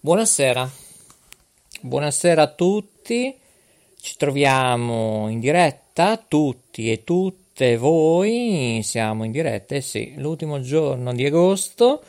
Buonasera. 0.00 0.70
Buonasera 1.80 2.42
a 2.42 2.46
tutti. 2.46 3.36
Ci 4.00 4.16
troviamo 4.16 5.28
in 5.28 5.40
diretta, 5.40 6.16
tutti 6.16 6.92
e 6.92 7.02
tutte 7.02 7.76
voi. 7.76 8.80
Siamo 8.84 9.24
in 9.24 9.32
diretta, 9.32 9.74
eh 9.74 9.80
sì, 9.80 10.14
l'ultimo 10.16 10.60
giorno 10.60 11.12
di 11.12 11.26
agosto. 11.26 12.02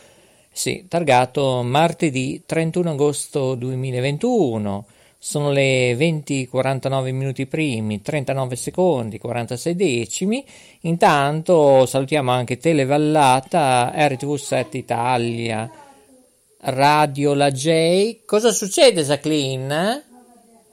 Sì, 0.52 0.86
targato 0.88 1.64
martedì 1.64 2.44
31 2.46 2.92
agosto 2.92 3.56
2021 3.56 4.86
sono 5.28 5.52
le 5.52 5.94
20:49 5.96 7.12
minuti 7.12 7.48
primi, 7.48 8.02
39 8.02 8.56
secondi, 8.56 9.18
46 9.18 9.76
decimi. 9.76 10.46
Intanto 10.84 11.86
salutiamo 11.86 12.32
anche 12.32 12.56
Televallata, 12.56 13.92
RTV7 13.94 14.78
Italia, 14.78 15.70
Radio 16.60 17.34
La 17.34 17.52
J. 17.52 18.24
Cosa 18.26 18.54
succede, 18.54 19.04
Jacqueline? 19.04 20.04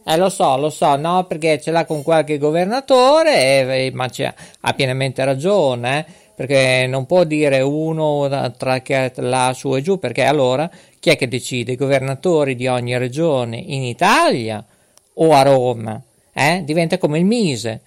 Eh, 0.06 0.16
lo 0.16 0.28
so, 0.28 0.56
lo 0.56 0.70
so, 0.70 0.94
no, 0.94 1.24
perché 1.24 1.60
ce 1.60 1.72
l'ha 1.72 1.84
con 1.84 2.04
qualche 2.04 2.38
governatore, 2.38 3.86
eh, 3.86 3.90
ma 3.92 4.08
ha 4.60 4.72
pienamente 4.72 5.24
ragione, 5.24 5.98
eh, 5.98 6.12
perché 6.32 6.86
non 6.86 7.06
può 7.06 7.24
dire 7.24 7.60
uno 7.60 8.52
tra 8.56 8.80
che 8.82 9.12
là 9.16 9.52
su 9.52 9.74
e 9.74 9.82
giù, 9.82 9.98
perché 9.98 10.22
allora 10.22 10.70
chi 11.04 11.10
è 11.10 11.16
che 11.18 11.28
decide? 11.28 11.72
I 11.72 11.76
governatori 11.76 12.56
di 12.56 12.66
ogni 12.66 12.96
regione 12.96 13.58
in 13.58 13.82
Italia 13.82 14.64
o 15.12 15.32
a 15.34 15.42
Roma? 15.42 16.02
Eh? 16.32 16.62
Diventa 16.64 16.96
come 16.96 17.18
il 17.18 17.26
Mise. 17.26 17.82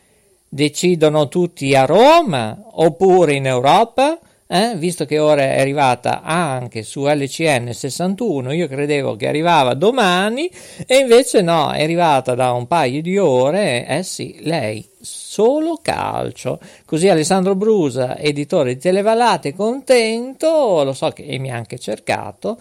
Decidono 0.47 1.27
tutti 1.27 1.73
a 1.73 1.85
Roma 1.85 2.55
oppure 2.73 3.33
in 3.33 3.47
Europa? 3.47 4.19
Eh? 4.45 4.75
Visto 4.75 5.05
che 5.05 5.17
ora 5.17 5.41
è 5.41 5.59
arrivata 5.59 6.21
anche 6.21 6.83
su 6.83 7.07
LCN 7.07 7.73
61, 7.73 8.53
io 8.53 8.67
credevo 8.67 9.15
che 9.15 9.27
arrivava 9.27 9.73
domani 9.73 10.47
e 10.85 10.97
invece 10.97 11.41
no, 11.41 11.71
è 11.71 11.81
arrivata 11.81 12.35
da 12.35 12.51
un 12.51 12.67
paio 12.67 13.01
di 13.01 13.17
ore. 13.17 13.87
Eh 13.87 14.03
sì, 14.03 14.37
lei 14.41 14.87
solo 15.01 15.79
calcio. 15.81 16.59
Così 16.85 17.09
Alessandro 17.09 17.55
Brusa, 17.55 18.15
editore 18.15 18.75
di 18.75 18.79
Televallate, 18.79 19.55
contento, 19.55 20.83
lo 20.83 20.93
so 20.93 21.09
che 21.09 21.35
mi 21.39 21.49
ha 21.49 21.55
anche 21.55 21.79
cercato. 21.79 22.59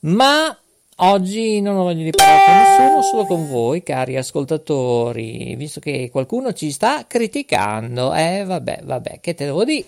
Ma 0.00 0.56
oggi 0.96 1.60
non 1.60 1.76
ho 1.76 1.82
voglia 1.82 2.04
di 2.04 2.10
parlare 2.10 2.44
con 2.44 2.54
nessuno, 2.54 3.02
solo 3.02 3.24
con 3.24 3.48
voi, 3.48 3.82
cari 3.82 4.16
ascoltatori, 4.16 5.54
visto 5.56 5.80
che 5.80 6.08
qualcuno 6.10 6.52
ci 6.52 6.70
sta 6.70 7.04
criticando. 7.06 8.14
Eh, 8.14 8.44
vabbè, 8.44 8.80
vabbè, 8.84 9.18
che 9.20 9.34
te 9.34 9.46
devo 9.46 9.64
dire? 9.64 9.86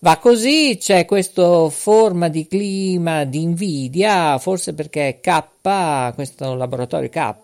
Va 0.00 0.18
così, 0.18 0.76
c'è 0.78 1.04
questa 1.04 1.68
forma 1.68 2.28
di 2.28 2.46
clima 2.46 3.24
di 3.24 3.42
invidia, 3.42 4.38
forse 4.38 4.74
perché 4.74 5.20
K, 5.20 6.12
questo 6.14 6.54
laboratorio 6.54 7.08
K, 7.08 7.34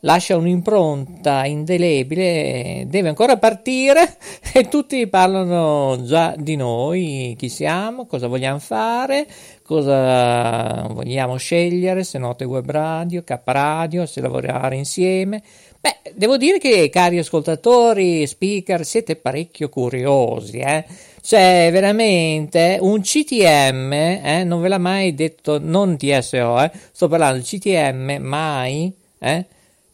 lascia 0.00 0.36
un'impronta 0.36 1.44
indelebile, 1.44 2.84
deve 2.86 3.08
ancora 3.08 3.36
partire 3.36 4.16
e 4.52 4.68
tutti 4.68 5.06
parlano 5.08 6.02
già 6.04 6.34
di 6.36 6.56
noi, 6.56 7.34
chi 7.38 7.48
siamo, 7.48 8.06
cosa 8.06 8.26
vogliamo 8.26 8.58
fare, 8.58 9.26
cosa 9.62 10.86
vogliamo 10.90 11.36
scegliere, 11.36 12.04
se 12.04 12.18
note 12.18 12.44
web 12.44 12.70
radio, 12.70 13.22
K 13.22 13.40
radio, 13.44 14.06
se 14.06 14.20
lavorare 14.20 14.76
insieme. 14.76 15.42
Beh, 15.80 16.12
devo 16.14 16.36
dire 16.36 16.58
che 16.58 16.88
cari 16.90 17.18
ascoltatori, 17.18 18.26
speaker, 18.26 18.84
siete 18.84 19.16
parecchio 19.16 19.68
curiosi, 19.68 20.58
eh? 20.58 20.84
C'è 21.20 21.68
veramente 21.70 22.78
un 22.80 23.00
CTM, 23.00 23.92
eh? 23.92 24.42
Non 24.44 24.60
ve 24.60 24.68
l'ha 24.68 24.78
mai 24.78 25.14
detto, 25.14 25.58
non 25.60 25.96
TSO, 25.96 26.62
eh? 26.62 26.70
Sto 26.90 27.06
parlando 27.06 27.38
di 27.38 27.44
CTM, 27.44 28.16
mai, 28.20 28.92
eh? 29.18 29.46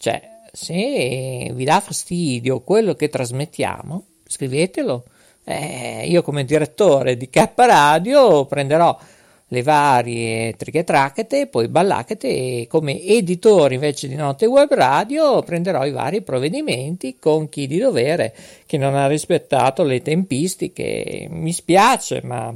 Cioè, 0.05 0.21
se 0.53 1.51
vi 1.55 1.65
dà 1.65 1.81
fastidio 1.81 2.61
quello 2.61 2.93
che 2.93 3.09
trasmettiamo, 3.09 4.05
scrivetelo. 4.27 5.03
Eh, 5.45 6.05
io 6.07 6.21
come 6.21 6.45
direttore 6.45 7.17
di 7.17 7.31
K 7.31 7.53
Radio 7.55 8.45
prenderò 8.45 8.95
le 9.49 9.63
varie 9.63 10.57
trichetrachete, 10.57 11.47
poi 11.47 11.69
ballachete 11.69 12.29
e 12.29 12.67
come 12.69 13.01
editore 13.03 13.77
invece 13.77 14.07
di 14.07 14.15
Notte 14.15 14.45
Web 14.45 14.75
Radio 14.75 15.41
prenderò 15.41 15.87
i 15.87 15.91
vari 15.91 16.21
provvedimenti 16.21 17.17
con 17.19 17.49
chi 17.49 17.67
di 17.67 17.79
dovere 17.79 18.37
che 18.67 18.77
non 18.77 18.95
ha 18.97 19.07
rispettato 19.07 19.85
le 19.85 20.03
tempistiche. 20.03 21.29
Mi 21.31 21.55
spiace, 21.55 22.21
ma 22.23 22.55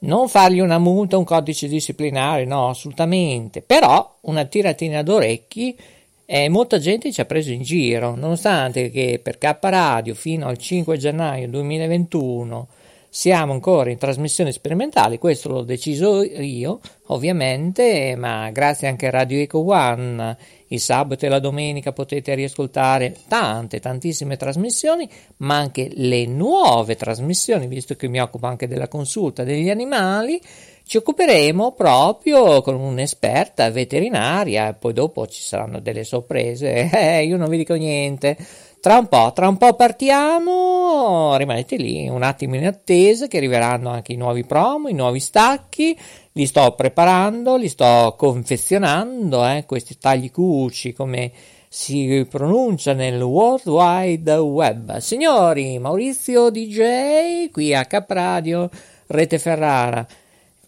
non 0.00 0.28
fargli 0.30 0.60
una 0.60 0.78
multa, 0.78 1.18
un 1.18 1.24
codice 1.24 1.68
disciplinare, 1.68 2.46
no, 2.46 2.70
assolutamente, 2.70 3.60
però 3.60 4.16
una 4.22 4.46
tiratina 4.46 5.02
d'orecchi 5.02 5.76
e 6.30 6.50
molta 6.50 6.78
gente 6.78 7.10
ci 7.10 7.22
ha 7.22 7.24
preso 7.24 7.52
in 7.52 7.62
giro, 7.62 8.14
nonostante 8.14 8.90
che 8.90 9.18
per 9.22 9.38
K 9.38 9.56
Radio 9.62 10.14
fino 10.14 10.46
al 10.46 10.58
5 10.58 10.98
gennaio 10.98 11.48
2021 11.48 12.68
siamo 13.10 13.52
ancora 13.52 13.90
in 13.90 13.98
trasmissione 13.98 14.52
sperimentale, 14.52 15.18
questo 15.18 15.48
l'ho 15.48 15.62
deciso 15.62 16.22
io, 16.22 16.80
ovviamente, 17.06 18.14
ma 18.16 18.50
grazie 18.50 18.88
anche 18.88 19.06
a 19.06 19.10
Radio 19.10 19.38
Eco 19.38 19.64
One, 19.64 20.36
il 20.68 20.80
sabato 20.80 21.24
e 21.24 21.28
la 21.28 21.38
domenica 21.38 21.92
potete 21.92 22.34
riascoltare 22.34 23.16
tante, 23.26 23.80
tantissime 23.80 24.36
trasmissioni, 24.36 25.08
ma 25.38 25.56
anche 25.56 25.90
le 25.94 26.26
nuove 26.26 26.96
trasmissioni, 26.96 27.66
visto 27.66 27.94
che 27.94 28.08
mi 28.08 28.20
occupo 28.20 28.46
anche 28.46 28.68
della 28.68 28.88
consulta 28.88 29.44
degli 29.44 29.70
animali 29.70 30.40
ci 30.88 30.96
occuperemo 30.96 31.72
proprio 31.72 32.62
con 32.62 32.74
un'esperta 32.74 33.70
veterinaria 33.70 34.72
poi 34.72 34.94
dopo 34.94 35.26
ci 35.26 35.42
saranno 35.42 35.80
delle 35.80 36.02
sorprese. 36.02 36.88
Eh, 36.98 37.24
io 37.24 37.36
non 37.36 37.48
vi 37.48 37.58
dico 37.58 37.74
niente. 37.74 38.36
Tra 38.80 38.96
un 38.96 39.08
po', 39.08 39.32
tra 39.34 39.48
un 39.48 39.56
po' 39.56 39.74
partiamo, 39.74 41.36
rimanete 41.36 41.74
lì 41.74 42.08
un 42.08 42.22
attimo 42.22 42.54
in 42.54 42.64
attesa 42.64 43.26
che 43.26 43.38
arriveranno 43.38 43.90
anche 43.90 44.12
i 44.12 44.16
nuovi 44.16 44.44
promo, 44.44 44.88
i 44.88 44.94
nuovi 44.94 45.18
stacchi, 45.18 45.98
li 46.32 46.46
sto 46.46 46.72
preparando, 46.76 47.56
li 47.56 47.68
sto 47.68 48.14
confezionando, 48.16 49.44
eh, 49.44 49.64
questi 49.66 49.98
tagli 49.98 50.30
cuci 50.30 50.92
come 50.92 51.32
si 51.68 52.24
pronuncia 52.30 52.92
nel 52.92 53.20
World 53.20 53.66
Wide 53.66 54.34
Web. 54.36 54.98
Signori, 54.98 55.80
Maurizio 55.80 56.48
DJ 56.48 57.50
qui 57.50 57.74
a 57.74 57.84
Capradio, 57.84 58.70
Rete 59.08 59.40
Ferrara. 59.40 60.06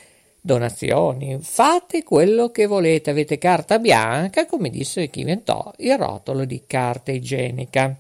donazioni, 0.42 1.38
fate 1.42 2.03
quello 2.03 2.50
che 2.50 2.65
volete, 2.65 3.09
avete 3.09 3.38
carta 3.38 3.80
bianca, 3.80 4.45
come 4.45 4.69
disse 4.69 5.09
chi 5.09 5.21
inventò 5.21 5.71
il 5.77 5.97
rotolo 5.97 6.45
di 6.45 6.63
carta 6.65 7.12
igienica. 7.12 7.95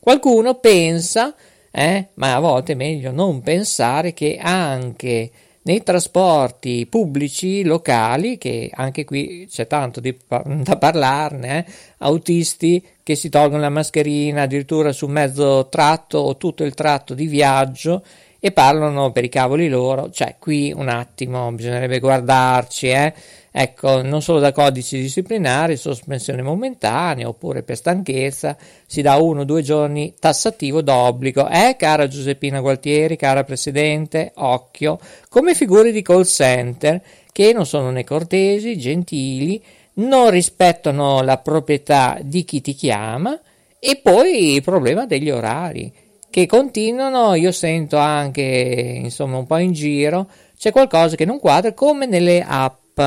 Qualcuno 0.00 0.54
pensa, 0.54 1.34
eh, 1.70 2.08
ma 2.14 2.34
a 2.34 2.40
volte 2.40 2.72
è 2.72 2.76
meglio 2.76 3.12
non 3.12 3.42
pensare 3.42 4.12
che 4.12 4.38
anche 4.40 5.30
nei 5.70 5.84
trasporti 5.84 6.84
pubblici 6.86 7.62
locali, 7.62 8.38
che 8.38 8.70
anche 8.74 9.04
qui 9.04 9.46
c'è 9.48 9.68
tanto 9.68 10.00
di, 10.00 10.16
da 10.26 10.76
parlarne, 10.76 11.58
eh? 11.58 11.72
autisti 11.98 12.84
che 13.04 13.14
si 13.14 13.28
tolgono 13.28 13.62
la 13.62 13.68
mascherina 13.68 14.42
addirittura 14.42 14.90
su 14.90 15.06
mezzo 15.06 15.68
tratto 15.68 16.18
o 16.18 16.36
tutto 16.36 16.64
il 16.64 16.74
tratto 16.74 17.14
di 17.14 17.26
viaggio 17.26 18.02
e 18.40 18.50
parlano 18.50 19.12
per 19.12 19.22
i 19.22 19.28
cavoli 19.28 19.68
loro, 19.68 20.10
cioè 20.10 20.34
qui 20.40 20.72
un 20.74 20.88
attimo 20.88 21.52
bisognerebbe 21.52 22.00
guardarci, 22.00 22.88
eh? 22.88 23.14
Ecco, 23.50 24.02
non 24.02 24.22
solo 24.22 24.38
da 24.38 24.52
codici 24.52 25.00
disciplinari, 25.00 25.76
sospensione 25.76 26.42
momentanea 26.42 27.28
oppure 27.28 27.62
per 27.62 27.76
stanchezza 27.76 28.56
si 28.86 29.02
dà 29.02 29.16
uno 29.16 29.40
o 29.40 29.44
due 29.44 29.62
giorni 29.62 30.14
tassativo 30.18 30.82
d'obbligo, 30.82 31.48
eh 31.48 31.76
cara 31.78 32.08
Giuseppina 32.08 32.60
Gualtieri, 32.60 33.16
cara 33.16 33.44
Presidente, 33.44 34.32
occhio, 34.36 34.98
come 35.28 35.54
figure 35.54 35.92
di 35.92 36.02
call 36.02 36.24
center 36.24 37.02
che 37.32 37.52
non 37.52 37.66
sono 37.66 37.90
né 37.90 38.04
cortesi, 38.04 38.78
gentili, 38.78 39.62
non 39.94 40.30
rispettano 40.30 41.22
la 41.22 41.38
proprietà 41.38 42.18
di 42.22 42.44
chi 42.44 42.60
ti 42.60 42.74
chiama 42.74 43.38
e 43.78 44.00
poi 44.02 44.54
il 44.54 44.62
problema 44.62 45.06
degli 45.06 45.30
orari 45.30 45.92
che 46.30 46.46
continuano, 46.46 47.34
io 47.34 47.50
sento 47.50 47.96
anche 47.96 48.42
insomma 48.42 49.38
un 49.38 49.46
po' 49.46 49.56
in 49.56 49.72
giro, 49.72 50.30
c'è 50.56 50.70
qualcosa 50.70 51.16
che 51.16 51.24
non 51.24 51.40
quadra 51.40 51.72
come 51.72 52.06
nelle 52.06 52.44
app. 52.46 53.00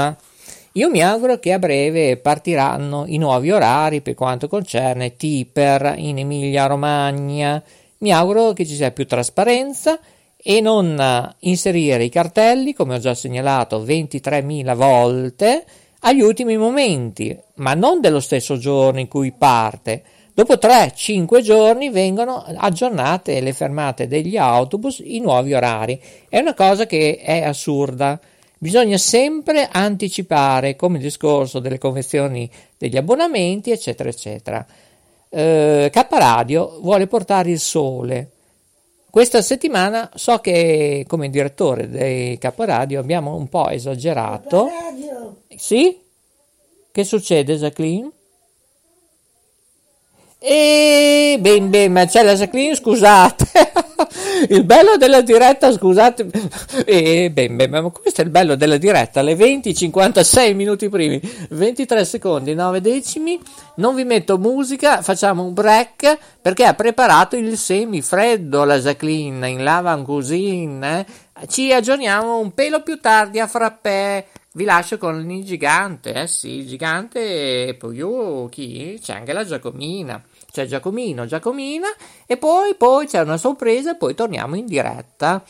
Io 0.76 0.90
mi 0.90 1.04
auguro 1.04 1.38
che 1.38 1.54
a 1.54 1.60
breve 1.60 2.18
partiranno 2.18 3.04
i 3.06 3.18
nuovi 3.18 3.52
orari 3.52 4.02
per 4.02 4.16
quanto 4.16 4.48
concerne 4.48 5.16
Tipper 5.16 5.94
in 5.98 6.18
Emilia 6.18 6.66
Romagna. 6.66 7.62
Mi 8.00 8.12
auguro 8.12 8.54
che 8.54 8.66
ci 8.66 8.74
sia 8.74 8.90
più 8.90 9.06
trasparenza 9.06 10.00
e 10.36 10.62
non 10.62 11.36
inserire 11.42 12.04
i 12.04 12.10
cartelli, 12.10 12.74
come 12.74 12.96
ho 12.96 12.98
già 12.98 13.14
segnalato 13.14 13.86
23.000 13.86 14.76
volte, 14.76 15.64
agli 16.00 16.22
ultimi 16.22 16.58
momenti, 16.58 17.38
ma 17.58 17.76
non 17.76 18.02
dello 18.02 18.20
stesso 18.20 18.58
giorno 18.58 19.00
in 19.00 19.08
cui 19.08 19.32
parte, 19.32 20.02
Dopo 20.36 20.56
3-5 20.56 21.42
giorni 21.42 21.92
vengono 21.92 22.44
aggiornate 22.58 23.40
le 23.40 23.54
fermate 23.54 24.08
degli 24.08 24.36
autobus, 24.36 25.00
i 25.06 25.20
nuovi 25.20 25.54
orari. 25.54 26.02
È 26.28 26.40
una 26.40 26.56
cosa 26.56 26.88
che 26.88 27.20
è 27.22 27.44
assurda. 27.44 28.20
Bisogna 28.64 28.98
sempre 28.98 29.68
anticipare, 29.70 30.78
come 30.78 30.96
il 30.96 31.04
discorso 31.04 31.60
delle 31.60 31.78
convenzioni 31.78 32.50
degli 32.78 32.96
abbonamenti, 32.96 33.72
eccetera, 33.72 34.08
eccetera. 34.08 34.66
Eh, 35.28 35.90
K 35.92 36.08
Radio 36.12 36.80
vuole 36.80 37.08
portare 37.08 37.52
il 37.52 37.60
sole. 37.60 38.30
Questa 39.10 39.42
settimana 39.42 40.10
so 40.16 40.38
che 40.38 41.04
come 41.10 41.30
direttore 41.30 41.90
dei 41.90 42.38
K 42.38 42.54
Radio 42.56 43.02
abbiamo 43.02 43.36
un 43.36 43.50
po' 43.50 43.68
esagerato. 43.68 44.70
Sì? 45.58 46.00
Che 46.90 47.04
succede, 47.04 47.58
Jacqueline? 47.58 48.10
E 50.40 51.36
ben 51.38 51.70
ben, 51.70 51.92
ma 51.92 52.06
c'è 52.06 52.24
la 52.24 52.36
Jacqueline, 52.36 52.76
scusate. 52.76 53.73
Il 54.50 54.64
bello 54.64 54.98
della 54.98 55.22
diretta, 55.22 55.72
scusate. 55.72 56.28
E 56.86 57.32
ben 57.32 57.56
ben, 57.56 57.92
questo 57.92 58.22
è 58.22 58.24
il 58.24 58.30
bello 58.30 58.56
della 58.56 58.78
diretta, 58.78 59.20
alle 59.20 59.36
20, 59.36 59.74
56 59.74 60.54
minuti 60.54 60.90
primi, 60.90 61.20
23 61.50 62.06
secondi, 62.06 62.54
9 62.54 62.82
decimi. 62.82 63.40
Non 63.76 63.96
vi 63.96 64.04
metto 64.04 64.38
musica, 64.38 65.02
facciamo 65.02 65.44
un 65.44 65.54
break 65.54 66.18
perché 66.42 66.66
ha 66.66 66.74
preparato 66.74 67.36
il 67.36 67.58
semifreddo 67.58 68.64
la 68.64 68.80
Jacqueline 68.80 69.50
in 69.50 69.64
lava 69.64 69.96
cuisine. 70.04 71.06
Eh? 71.40 71.48
Ci 71.48 71.72
aggiorniamo 71.72 72.40
un 72.40 72.54
pelo 72.54 72.82
più 72.84 73.00
tardi 73.00 73.40
a 73.40 73.48
frappè. 73.48 74.26
Vi 74.56 74.66
lascio 74.66 75.00
con 75.00 75.28
il 75.32 75.44
gigante, 75.44 76.14
eh 76.14 76.28
sì, 76.28 76.68
gigante 76.68 77.70
e 77.70 77.74
poi 77.74 77.96
io 77.96 78.48
chi? 78.50 79.00
C'è 79.02 79.14
anche 79.14 79.34
la 79.34 79.44
Giacomina 79.44 80.24
c'è 80.54 80.68
Giacomino, 80.68 81.26
Giacomina 81.26 81.88
e 82.28 82.38
poi, 82.38 82.76
poi 82.76 83.08
c'è 83.08 83.22
una 83.22 83.38
sorpresa 83.38 83.94
e 83.94 83.96
poi 83.96 84.14
torniamo 84.14 84.56
in 84.56 84.68
diretta. 84.68 85.44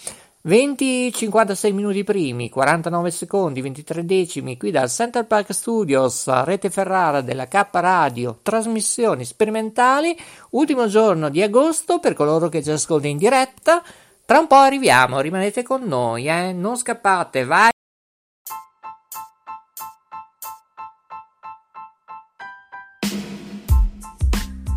20, 0.46 1.12
56 1.14 1.74
minuti 1.74 2.06
primi, 2.06 2.50
49 2.50 3.12
secondi, 3.12 3.60
23 3.60 4.06
decimi, 4.06 4.58
qui 4.58 4.72
dal 4.72 4.90
Center 4.90 5.26
Park 5.26 5.54
Studios, 5.54 6.26
rete 6.44 6.70
Ferrara 6.70 7.20
della 7.20 7.48
K 7.50 7.68
Radio, 7.72 8.40
trasmissioni 8.42 9.26
sperimentali, 9.26 10.18
ultimo 10.52 10.88
giorno 10.88 11.28
di 11.28 11.42
agosto 11.42 12.00
per 12.00 12.14
coloro 12.14 12.48
che 12.48 12.64
ci 12.64 12.72
ascoltano 12.72 13.12
in 13.12 13.18
diretta. 13.18 13.84
Tra 14.26 14.40
un 14.40 14.48
po' 14.48 14.56
arriviamo, 14.56 15.20
rimanete 15.20 15.64
con 15.64 15.84
noi, 15.84 16.28
eh? 16.28 16.54
non 16.54 16.78
scappate, 16.78 17.44
vai! 17.44 17.73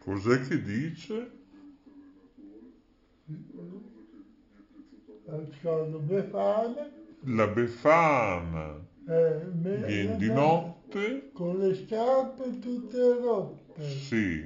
Cos'è 0.00 0.40
che 0.40 0.62
dice? 0.62 1.30
Befana. 6.00 6.90
La 7.24 7.46
Befana. 7.46 8.86
Eh, 9.06 9.46
Viene 9.50 10.16
di 10.16 10.26
notte? 10.26 11.30
Con 11.32 11.58
le 11.58 11.74
scarpe 11.74 12.58
tutte 12.58 13.18
rotte. 13.18 13.82
Sì. 13.82 14.44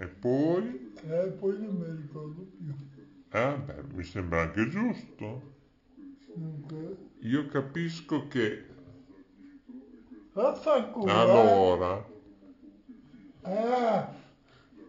E 0.00 0.06
poi? 0.06 0.92
Eh, 1.08 1.28
poi 1.38 1.60
non 1.60 1.76
mi 1.76 2.00
ricordo 2.00 2.42
più. 2.42 2.72
Eh, 3.30 3.58
beh, 3.58 3.82
mi 3.94 4.04
sembra 4.04 4.42
anche 4.42 4.68
giusto. 4.68 5.56
Dunque, 6.34 6.96
Io 7.20 7.46
capisco 7.46 8.28
che 8.28 8.64
vaffanculo. 10.38 11.08
eh. 11.10 11.12
allora 11.20 12.04
Ah, 13.42 14.08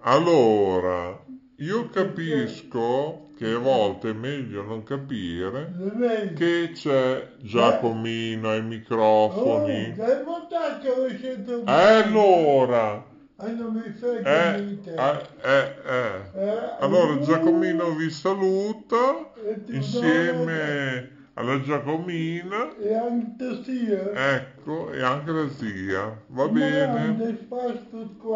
Allora, 0.02 1.18
io 1.58 1.90
capisco 1.90 3.30
che 3.38 3.52
a 3.54 3.58
volte 3.58 4.10
è 4.10 4.14
meglio 4.14 4.64
non 4.64 4.84
capire 4.84 6.34
che 6.36 6.72
c'è 6.74 7.36
Giacomino 7.40 8.50
ai 8.50 8.60
Oh, 8.60 8.64
microfoni. 8.64 9.94
dai 9.96 10.24
votato 10.24 11.06
che 11.06 11.18
siete 11.18 11.52
E 11.54 11.64
allora, 11.66 13.06
Ah, 13.42 13.48
non 13.52 13.74
mi 13.74 13.90
frega 13.94 14.56
eh, 14.56 14.78
eh, 14.84 15.26
eh, 15.42 15.76
eh. 15.86 16.22
Eh, 16.34 16.60
Allora 16.80 17.14
uh, 17.14 17.20
Giacomino 17.20 17.92
vi 17.96 18.10
saluta 18.10 19.32
insieme 19.70 21.19
alla 21.40 21.62
Giacomina, 21.62 22.76
E 22.80 22.94
anche 22.94 23.64
sia. 23.64 24.36
ecco, 24.36 24.92
e 24.92 25.02
anche 25.02 25.32
la 25.32 25.50
zia. 25.50 26.22
Va 26.28 26.50
bene? 26.50 27.38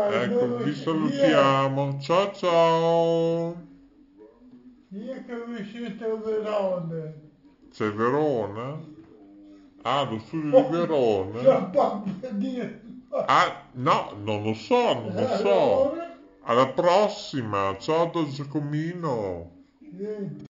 Ecco, 0.09 0.55
vi 0.63 0.73
salutiamo. 0.73 1.99
Ciao 1.99 2.31
ciao. 2.31 3.61
Io 4.91 5.25
che 5.25 5.43
vi 5.47 5.65
siete 5.69 6.05
a 6.05 6.15
Verona. 6.15 7.13
C'è 7.73 7.91
Verona? 7.91 8.79
Ah, 9.81 10.03
lo 10.03 10.19
studio 10.19 10.61
di 10.61 10.67
Verona? 10.71 11.71
Ah, 13.25 13.63
no, 13.73 14.15
non 14.23 14.43
lo 14.43 14.53
so, 14.53 14.93
non 14.93 15.13
lo 15.13 15.27
so. 15.27 15.97
Alla 16.43 16.67
prossima. 16.69 17.75
Ciao 17.79 18.09
da 18.13 18.23
Giacomino. 18.29 19.51
niente. 19.91 20.45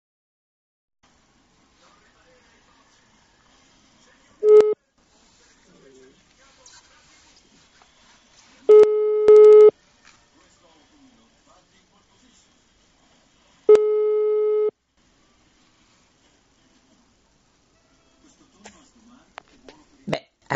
Beh, 20.08 20.22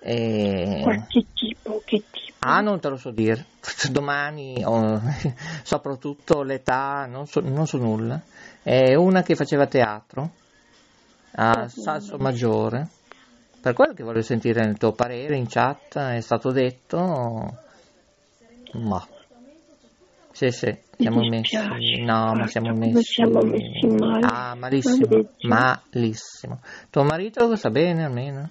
E... 0.00 0.80
Qualche 0.82 1.26
tipo, 1.34 1.82
che 1.84 2.04
tipo? 2.10 2.36
Ah, 2.40 2.60
non 2.60 2.78
te 2.80 2.88
lo 2.88 2.96
so 2.96 3.10
dire. 3.10 3.44
Domani, 3.90 4.62
oh, 4.64 5.00
soprattutto 5.62 6.42
l'età, 6.42 7.06
non 7.06 7.26
so, 7.26 7.40
non 7.40 7.66
so 7.66 7.78
nulla. 7.78 8.20
È 8.62 8.94
una 8.94 9.22
che 9.22 9.34
faceva 9.34 9.66
teatro 9.66 10.30
a 11.32 11.68
Salso 11.68 12.16
Maggiore. 12.18 12.88
Per 13.60 13.74
quello 13.74 13.92
che 13.92 14.04
voglio 14.04 14.22
sentire 14.22 14.64
il 14.64 14.78
tuo 14.78 14.92
parere 14.92 15.36
in 15.36 15.48
chat, 15.48 15.98
è 15.98 16.20
stato 16.20 16.52
detto. 16.52 17.56
Ma. 18.74 19.06
Sì, 20.30 20.50
sì, 20.52 20.76
siamo 20.96 21.20
messi. 21.26 21.56
No, 22.04 22.32
ma 22.34 22.46
siamo 22.46 22.72
messi. 22.72 23.02
siamo 23.02 23.42
messi 23.42 23.86
male. 23.86 24.26
Ah, 24.26 24.54
malissimo. 24.54 25.24
Malissimo. 25.40 26.60
Tuo 26.90 27.02
marito 27.02 27.56
sta 27.56 27.70
bene 27.70 28.04
almeno? 28.04 28.50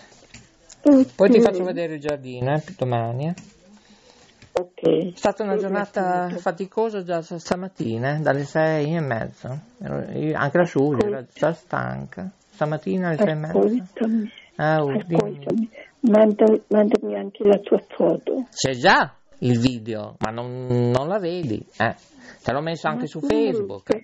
Eh, 0.83 1.05
Poi 1.15 1.29
ti 1.29 1.39
faccio 1.41 1.63
vedere 1.63 1.95
il 1.95 1.99
giardino, 1.99 2.53
eh, 2.55 2.63
domani. 2.77 3.27
eh. 3.27 3.33
Ok. 4.53 5.13
È 5.13 5.15
stata 5.15 5.43
una 5.43 5.55
giornata 5.55 6.29
faticosa 6.37 7.03
già 7.03 7.21
stamattina, 7.21 8.17
eh, 8.17 8.19
dalle 8.19 8.43
sei 8.43 8.95
e 8.95 8.99
mezza. 8.99 9.57
Io- 10.13 10.35
anche 10.37 10.57
la 10.57 10.63
Giulia 10.63 11.07
era 11.07 11.25
già 11.33 11.53
stanca. 11.53 12.29
Stamattina 12.49 13.07
alle 13.09 13.17
sei 13.17 13.29
e 13.29 13.35
mezza. 13.35 13.59
Ah, 14.57 14.83
oh, 14.83 14.91
dimmi. 14.91 15.15
ascoltami. 15.15 15.69
Manda- 16.01 16.59
mandami 16.67 17.15
anche 17.15 17.43
la 17.43 17.57
tua 17.59 17.79
foto. 17.87 18.47
C'è 18.51 18.71
già 18.71 19.13
il 19.39 19.59
video, 19.59 20.15
ma 20.19 20.31
non, 20.31 20.65
non 20.67 21.07
la 21.07 21.17
vedi. 21.19 21.63
Eh. 21.77 21.95
Te 22.43 22.51
l'ho 22.51 22.61
messo 22.61 22.87
anche 22.87 23.07
su 23.07 23.19
Facebook. 23.21 24.03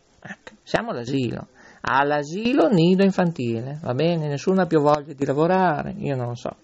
Ecco, 0.23 0.51
siamo 0.63 0.91
all'asilo. 0.91 1.47
All'asilo 1.81 2.69
nido 2.69 3.03
infantile, 3.03 3.79
va 3.81 3.93
bene? 3.93 4.27
Nessuno 4.27 4.61
ha 4.61 4.65
più 4.67 4.81
voglia 4.81 5.13
di 5.13 5.25
lavorare, 5.25 5.95
io 5.97 6.15
non 6.15 6.27
lo 6.27 6.35
so. 6.35 6.55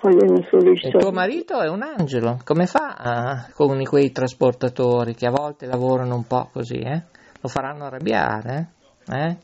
Il 0.00 0.94
tuo 0.96 1.10
marito 1.10 1.60
è 1.60 1.68
un 1.68 1.82
angelo, 1.82 2.38
come 2.44 2.66
fa 2.66 2.94
ah, 2.96 3.50
con 3.52 3.82
quei 3.84 4.12
trasportatori 4.12 5.14
che 5.14 5.26
a 5.26 5.30
volte 5.30 5.66
lavorano 5.66 6.14
un 6.14 6.26
po' 6.26 6.50
così, 6.52 6.78
eh? 6.78 7.02
Lo 7.40 7.48
faranno 7.48 7.86
arrabbiare, 7.86 8.72
eh? 9.08 9.28
Eh? 9.28 9.36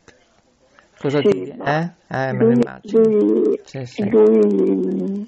Cosa 0.97 1.19
Sì, 1.19 1.53
ma 1.57 1.65
Eh? 1.65 1.91
Eh, 2.07 2.33
me 2.33 2.43
lo 2.45 2.51
immagino. 2.51 3.03
lui- 3.03 3.59
Sì, 3.63 3.85
sì. 3.85 4.09
lui 4.09 5.27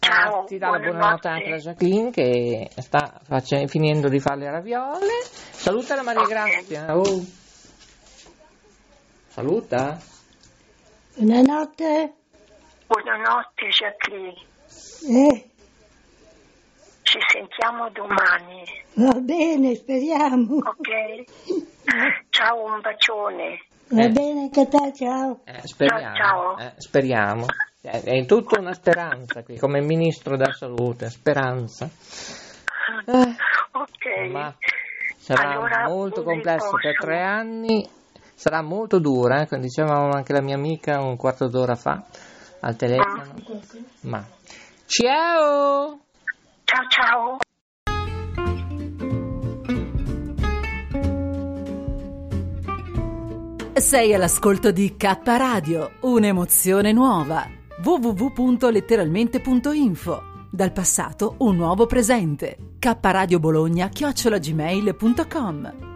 Ciao, 0.00 0.44
Ti 0.44 0.56
dà 0.58 0.70
la 0.70 0.78
buonanotte 0.78 1.28
anche 1.28 1.50
la 1.50 1.56
Jacqueline 1.58 2.10
che 2.10 2.70
sta 2.78 3.20
face- 3.22 3.68
finendo 3.68 4.08
di 4.08 4.18
fare 4.18 4.38
le 4.40 4.50
raviole. 4.50 5.06
Saluta 5.52 5.94
la 5.94 6.02
Maria 6.02 6.22
Ok. 6.22 6.28
Grazia. 6.28 6.96
Oh. 6.96 7.24
Saluta. 9.28 9.98
Buonanotte. 11.14 12.14
Buonanotte 12.86 13.68
Jacqueline, 13.68 14.34
Eh, 15.06 15.50
ci 17.02 17.18
sentiamo 17.28 17.88
domani, 17.90 18.64
va 18.94 19.12
bene, 19.20 19.74
speriamo. 19.76 20.56
ok? 20.56 21.24
Ciao, 22.30 22.64
un 22.64 22.80
bacione. 22.80 23.64
Va 23.90 24.04
Eh. 24.04 24.08
bene 24.10 24.40
anche 24.42 24.66
te, 24.68 24.92
ciao. 24.94 25.40
Eh, 25.44 25.60
speriamo. 25.62 26.14
Ciao, 26.16 26.56
ciao. 26.56 26.58
eh, 26.58 26.72
speriamo. 26.78 27.46
È 27.82 28.26
tutta 28.26 28.60
una 28.60 28.74
speranza 28.74 29.42
qui, 29.42 29.56
come 29.56 29.80
ministro 29.80 30.36
della 30.36 30.52
salute, 30.52 31.08
speranza. 31.08 31.88
Eh, 33.06 33.36
Ok. 33.72 34.30
ma 34.30 34.54
sarà 35.16 35.52
Allora, 35.52 35.84
molto 35.88 36.22
complesso 36.22 36.72
per 36.80 36.98
tre 36.98 37.22
anni, 37.22 37.88
sarà 38.34 38.60
molto 38.62 38.98
dura, 38.98 39.40
eh, 39.40 39.46
come 39.48 39.62
diceva 39.62 39.94
anche 40.12 40.32
la 40.34 40.42
mia 40.42 40.56
amica 40.56 41.00
un 41.00 41.16
quarto 41.16 41.48
d'ora 41.48 41.74
fa 41.74 42.04
al 42.60 42.76
telefono. 42.76 43.34
Ma 44.02 44.22
ciao! 44.86 46.00
Ciao, 46.64 46.86
ciao. 46.88 47.36
Sei 53.74 54.12
all'ascolto 54.12 54.70
di 54.70 54.96
K 54.96 55.20
Radio, 55.24 55.92
un'emozione 56.00 56.92
nuova. 56.92 57.58
www.letteralmente.info 57.82 60.22
Dal 60.50 60.72
passato 60.72 61.36
un 61.38 61.56
nuovo 61.56 61.86
presente. 61.86 62.58
K 62.78 62.98
Radio 63.00 63.38
Bologna 63.38 63.88
chiocciolagmail.com 63.88 65.88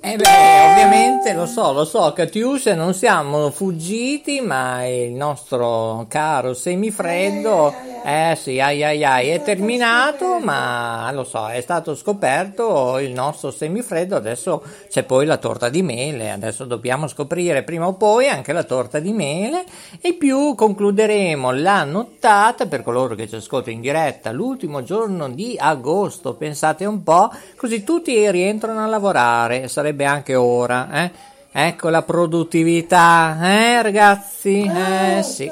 Eh 0.00 0.16
beh, 0.16 0.70
ovviamente 0.70 1.34
lo 1.34 1.44
so, 1.44 1.72
lo 1.72 1.84
so, 1.84 2.14
Catiuscia, 2.14 2.74
non 2.74 2.94
siamo 2.94 3.50
fuggiti, 3.50 4.40
ma 4.40 4.86
il 4.86 5.12
nostro 5.12 6.06
caro 6.08 6.54
semifreddo, 6.54 7.74
eh 8.10 8.36
sì, 8.36 8.58
ai 8.58 8.82
ai 8.82 9.04
ai, 9.04 9.28
è 9.28 9.42
terminato, 9.42 10.38
ma 10.38 11.10
lo 11.12 11.24
so, 11.24 11.46
è 11.48 11.60
stato 11.60 11.94
scoperto 11.94 12.98
il 12.98 13.12
nostro 13.12 13.50
semifreddo, 13.50 14.16
adesso 14.16 14.62
c'è 14.88 15.02
poi 15.02 15.26
la 15.26 15.36
torta 15.36 15.68
di 15.68 15.82
mele, 15.82 16.30
adesso 16.30 16.64
dobbiamo 16.64 17.06
scoprire 17.06 17.64
prima 17.64 17.86
o 17.86 17.92
poi 17.92 18.28
anche 18.28 18.54
la 18.54 18.64
torta 18.64 18.98
di 18.98 19.12
mele 19.12 19.62
e 20.00 20.14
più 20.14 20.54
concluderemo 20.54 21.52
la 21.52 21.84
nottata 21.84 22.64
per 22.64 22.82
coloro 22.82 23.14
che 23.14 23.28
ci 23.28 23.34
ascoltano 23.34 23.76
in 23.76 23.82
diretta 23.82 24.32
l'ultimo 24.32 24.82
giorno 24.82 25.28
di 25.28 25.56
agosto, 25.58 26.32
pensate 26.32 26.86
un 26.86 27.02
po', 27.02 27.30
così 27.56 27.84
tutti 27.84 28.30
rientrano 28.30 28.82
a 28.82 28.86
lavorare, 28.86 29.68
sarebbe 29.68 30.06
anche 30.06 30.34
ora, 30.34 31.04
eh? 31.04 31.36
Ecco 31.50 31.88
la 31.88 32.02
produttività, 32.02 33.38
eh 33.40 33.80
ragazzi? 33.80 34.62
Eh 34.62 35.22
sì. 35.22 35.50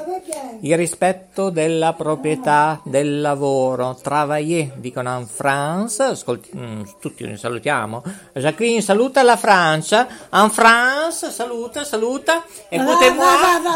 Il 0.61 0.77
rispetto 0.77 1.49
della 1.49 1.93
proprietà 1.93 2.79
del 2.83 3.19
lavoro. 3.19 3.97
Travailler, 3.99 4.73
dicono 4.75 5.17
in 5.17 5.25
France. 5.27 6.03
Ascolti, 6.03 6.51
mm, 6.55 6.81
tutti 7.01 7.25
li 7.25 7.35
salutiamo. 7.35 8.03
Jacqueline 8.33 8.81
saluta 8.81 9.23
la 9.23 9.37
Francia. 9.37 10.07
En 10.31 10.51
France, 10.51 11.31
saluta, 11.31 11.83
saluta. 11.83 12.43
Écoutez-moi. 12.69 13.25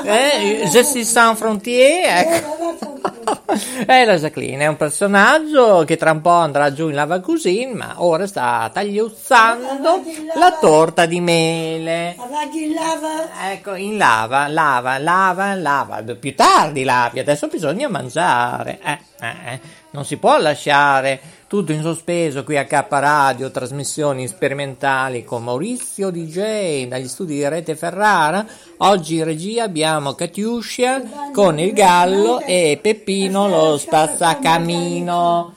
Eh, 0.06 0.70
je 0.72 0.84
suis 0.84 1.08
sans 1.10 1.36
frontiere. 1.36 2.20
Ecco. 2.20 2.60
Eh, 3.86 4.06
la 4.06 4.18
Jacqueline 4.18 4.64
è 4.64 4.68
un 4.68 4.78
personaggio 4.78 5.84
che 5.86 5.98
tra 5.98 6.12
un 6.12 6.22
po' 6.22 6.30
andrà 6.30 6.72
giù 6.72 6.88
in 6.88 6.96
lava 6.96 7.20
cuisine, 7.20 7.74
ma 7.74 7.96
ora 7.98 8.26
sta 8.26 8.70
tagliuzzando 8.72 10.04
la 10.36 10.58
torta 10.60 11.06
di 11.06 11.20
mele. 11.20 12.11
Avanti 12.18 12.64
in 12.64 12.74
lava. 12.74 13.52
Ecco, 13.52 13.76
in 13.76 13.98
lava, 13.98 14.48
lava, 14.48 14.98
lava, 14.98 15.54
lava. 15.56 16.02
Più 16.02 16.36
tardi 16.36 16.84
lavi, 16.84 17.20
adesso 17.20 17.48
bisogna 17.48 17.88
mangiare. 17.88 18.80
Eh, 18.84 19.00
eh, 19.20 19.54
eh. 19.54 19.60
Non 19.92 20.06
si 20.06 20.18
può 20.18 20.38
lasciare 20.38 21.20
tutto 21.48 21.74
in 21.74 21.82
sospeso 21.82 22.44
qui 22.46 22.58
a 22.58 22.66
K 22.66 22.86
Radio, 22.90 23.52
trasmissioni 23.52 24.28
sperimentali 24.28 25.26
con 25.26 25.44
Maurizio 25.44 26.10
DJ 26.10 26.88
dagli 26.88 27.08
studi 27.08 27.36
di 27.36 27.48
Rete 27.48 27.76
Ferrara. 27.76 28.46
Oggi 28.78 29.18
in 29.18 29.26
regia 29.26 29.64
abbiamo 29.64 30.14
Catiuscia 30.14 31.02
con 31.34 31.60
il 31.60 31.74
gallo 31.74 32.40
e 32.40 32.80
Peppino 32.82 33.48
lo 33.50 33.78
spazzacamino. 33.78 35.56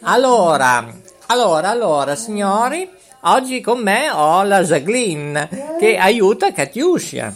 Allora, 0.00 0.92
allora, 1.26 1.70
allora, 1.70 2.14
signori, 2.14 2.88
oggi 3.32 3.60
con 3.60 3.80
me 3.80 4.10
ho 4.10 4.42
la 4.42 4.62
Jacqueline 4.62 5.76
che 5.78 5.96
aiuta 5.96 6.52
Catiuscia. 6.52 7.34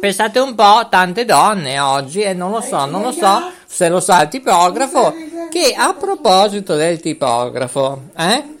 Pensate 0.00 0.38
un 0.38 0.54
po', 0.54 0.86
tante 0.88 1.24
donne 1.24 1.78
oggi, 1.80 2.20
e 2.20 2.32
non 2.32 2.50
lo 2.50 2.60
so, 2.60 2.84
non 2.86 3.02
lo 3.02 3.12
so 3.12 3.56
se 3.66 3.88
lo 3.88 4.00
sa 4.00 4.22
il 4.22 4.28
tipografo, 4.28 5.12
che 5.50 5.74
a 5.76 5.92
proposito 5.92 6.74
del 6.74 7.00
tipografo, 7.00 8.02
eh? 8.16 8.56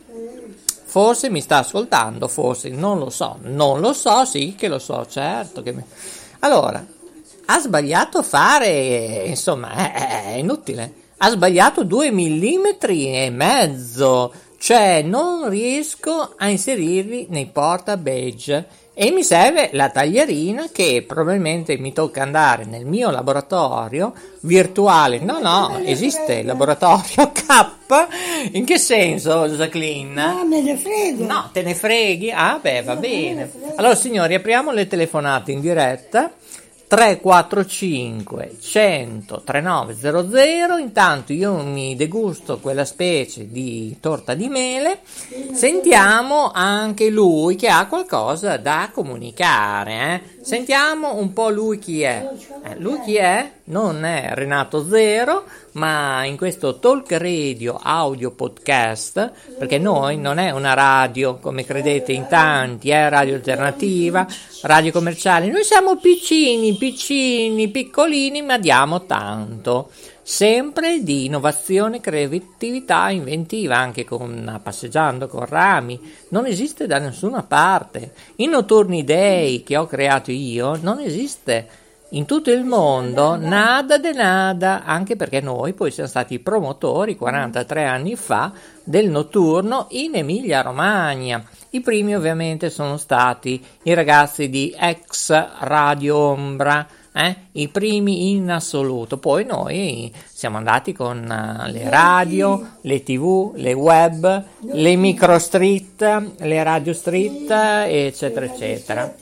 Forse 0.84 1.30
mi 1.30 1.40
sta 1.40 1.58
ascoltando, 1.58 2.28
forse 2.28 2.68
non 2.68 2.98
lo 2.98 3.10
so, 3.10 3.38
non 3.42 3.80
lo 3.80 3.92
so, 3.92 4.24
sì 4.24 4.54
che 4.56 4.68
lo 4.68 4.78
so, 4.78 5.06
certo. 5.06 5.62
Che 5.62 5.72
mi... 5.72 5.82
Allora, 6.40 6.84
ha 7.46 7.60
sbagliato 7.60 8.22
fare, 8.22 9.24
insomma, 9.26 9.72
è, 9.92 10.32
è 10.32 10.36
inutile. 10.36 10.92
Ha 11.18 11.30
sbagliato 11.30 11.84
due 11.84 12.10
millimetri 12.10 13.12
e 13.12 13.30
mezzo, 13.30 14.32
cioè 14.58 15.02
non 15.02 15.48
riesco 15.48 16.34
a 16.36 16.48
inserirli 16.48 17.26
nei 17.30 17.46
porta 17.46 17.96
beige 17.96 18.86
e 19.00 19.12
mi 19.12 19.22
serve 19.22 19.70
la 19.74 19.90
taglierina 19.90 20.70
che 20.72 21.04
probabilmente 21.06 21.78
mi 21.78 21.92
tocca 21.92 22.22
andare 22.22 22.64
nel 22.64 22.84
mio 22.84 23.10
laboratorio 23.10 24.12
virtuale. 24.40 25.20
No, 25.20 25.38
no, 25.38 25.78
esiste 25.84 26.34
il 26.34 26.46
laboratorio 26.46 27.30
K. 27.30 27.70
In 28.54 28.64
che 28.64 28.76
senso, 28.76 29.46
Jacqueline? 29.46 30.12
No, 30.14 30.44
me 30.44 30.60
ne 30.60 30.76
frego. 30.76 31.24
No, 31.24 31.48
te 31.52 31.62
ne 31.62 31.76
freghi? 31.76 32.32
Ah, 32.32 32.58
beh, 32.60 32.82
va 32.82 32.96
bene. 32.96 33.48
Allora, 33.76 33.94
signori, 33.94 34.34
apriamo 34.34 34.72
le 34.72 34.88
telefonate 34.88 35.52
in 35.52 35.60
diretta. 35.60 36.32
345 36.88 38.56
100 38.60 39.42
3900 39.44 40.76
intanto 40.78 41.32
io 41.34 41.62
mi 41.62 41.94
degusto 41.94 42.58
quella 42.58 42.86
specie 42.86 43.46
di 43.46 43.98
torta 44.00 44.32
di 44.32 44.48
mele 44.48 45.00
sentiamo 45.52 46.50
anche 46.50 47.10
lui 47.10 47.56
che 47.56 47.68
ha 47.68 47.86
qualcosa 47.86 48.56
da 48.56 48.90
comunicare 48.92 49.92
eh? 49.92 50.22
sentiamo 50.42 51.16
un 51.16 51.34
po' 51.34 51.50
lui 51.50 51.78
chi 51.78 52.00
è 52.00 52.26
eh, 52.64 52.76
lui 52.78 53.00
chi 53.02 53.16
è? 53.16 53.50
Non 53.68 54.04
è 54.04 54.30
Renato 54.34 54.86
Zero 54.88 55.44
ma 55.72 56.24
in 56.24 56.36
questo 56.36 56.78
talk 56.78 57.12
radio 57.12 57.78
audio 57.80 58.30
podcast 58.32 59.32
perché 59.58 59.78
noi 59.78 60.16
non 60.16 60.38
è 60.38 60.50
una 60.50 60.74
radio 60.74 61.36
come 61.36 61.64
credete 61.64 62.12
in 62.12 62.26
tanti 62.28 62.90
è 62.90 63.08
radio 63.08 63.34
alternativa 63.34 64.26
radio 64.62 64.92
commerciale 64.92 65.48
noi 65.48 65.64
siamo 65.64 65.96
piccini 65.96 66.76
piccini, 66.78 67.68
piccolini, 67.68 68.42
ma 68.42 68.58
diamo 68.58 69.04
tanto. 69.04 69.90
Sempre 70.22 71.02
di 71.02 71.24
innovazione, 71.26 72.00
creatività, 72.00 73.08
inventiva, 73.10 73.76
anche 73.76 74.04
con 74.04 74.60
passeggiando 74.62 75.26
con 75.26 75.46
rami, 75.46 75.98
non 76.30 76.46
esiste 76.46 76.86
da 76.86 76.98
nessuna 76.98 77.42
parte. 77.42 78.12
I 78.36 78.46
notturni 78.46 79.04
dei 79.04 79.62
che 79.62 79.76
ho 79.76 79.86
creato 79.86 80.30
io 80.30 80.76
non 80.80 81.00
esiste 81.00 81.86
in 82.12 82.24
tutto 82.24 82.50
il 82.50 82.64
mondo 82.64 83.36
nada 83.36 83.98
de 83.98 84.12
nada, 84.12 84.82
anche 84.84 85.14
perché 85.14 85.42
noi 85.42 85.74
poi 85.74 85.90
siamo 85.90 86.08
stati 86.08 86.38
promotori 86.38 87.16
43 87.16 87.84
anni 87.84 88.16
fa 88.16 88.50
del 88.82 89.10
notturno 89.10 89.88
in 89.90 90.14
Emilia 90.14 90.62
Romagna. 90.62 91.44
I 91.70 91.82
primi 91.82 92.16
ovviamente 92.16 92.70
sono 92.70 92.96
stati 92.96 93.62
i 93.82 93.92
ragazzi 93.92 94.48
di 94.48 94.74
ex 94.74 95.30
Radio 95.58 96.16
Ombra, 96.16 96.86
eh? 97.12 97.36
i 97.52 97.68
primi 97.68 98.30
in 98.30 98.50
assoluto. 98.50 99.18
Poi 99.18 99.44
noi 99.44 100.10
siamo 100.32 100.56
andati 100.56 100.94
con 100.94 101.18
uh, 101.18 101.70
le 101.70 101.90
radio, 101.90 102.76
le 102.80 103.02
tv, 103.02 103.52
le 103.56 103.74
web, 103.74 104.44
le 104.60 104.96
micro 104.96 105.38
street, 105.38 106.36
le 106.38 106.62
radio 106.62 106.94
street, 106.94 107.50
eccetera, 107.50 108.46
eccetera. 108.46 109.14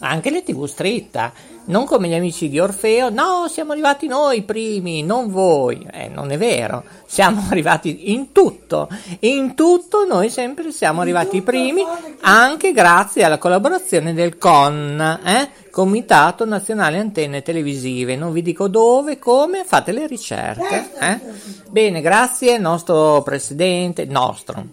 Anche 0.00 0.30
le 0.30 0.42
tv 0.42 0.66
street 0.66 1.32
non 1.66 1.84
come 1.84 2.08
gli 2.08 2.14
amici 2.14 2.48
di 2.48 2.60
Orfeo, 2.60 3.08
no, 3.08 3.48
siamo 3.48 3.72
arrivati 3.72 4.06
noi 4.06 4.42
primi, 4.42 5.02
non 5.02 5.30
voi. 5.30 5.86
Eh, 5.90 6.08
non 6.08 6.30
è 6.30 6.38
vero, 6.38 6.84
siamo 7.06 7.42
arrivati 7.50 8.12
in 8.12 8.30
tutto, 8.32 8.88
in 9.20 9.54
tutto 9.54 10.04
noi 10.06 10.30
sempre 10.30 10.70
siamo 10.70 11.00
arrivati 11.00 11.42
primi, 11.42 11.84
anche 12.20 12.72
grazie 12.72 13.24
alla 13.24 13.38
collaborazione 13.38 14.14
del 14.14 14.38
CON, 14.38 15.20
eh? 15.24 15.50
Comitato 15.70 16.44
Nazionale 16.44 16.98
Antenne 16.98 17.42
Televisive. 17.42 18.16
Non 18.16 18.32
vi 18.32 18.42
dico 18.42 18.68
dove, 18.68 19.18
come, 19.18 19.64
fate 19.64 19.92
le 19.92 20.06
ricerche. 20.06 20.90
Eh? 21.00 21.20
Bene, 21.68 22.00
grazie 22.00 22.54
al 22.54 22.60
nostro 22.60 23.22
presidente, 23.22 24.04
nostro, 24.06 24.64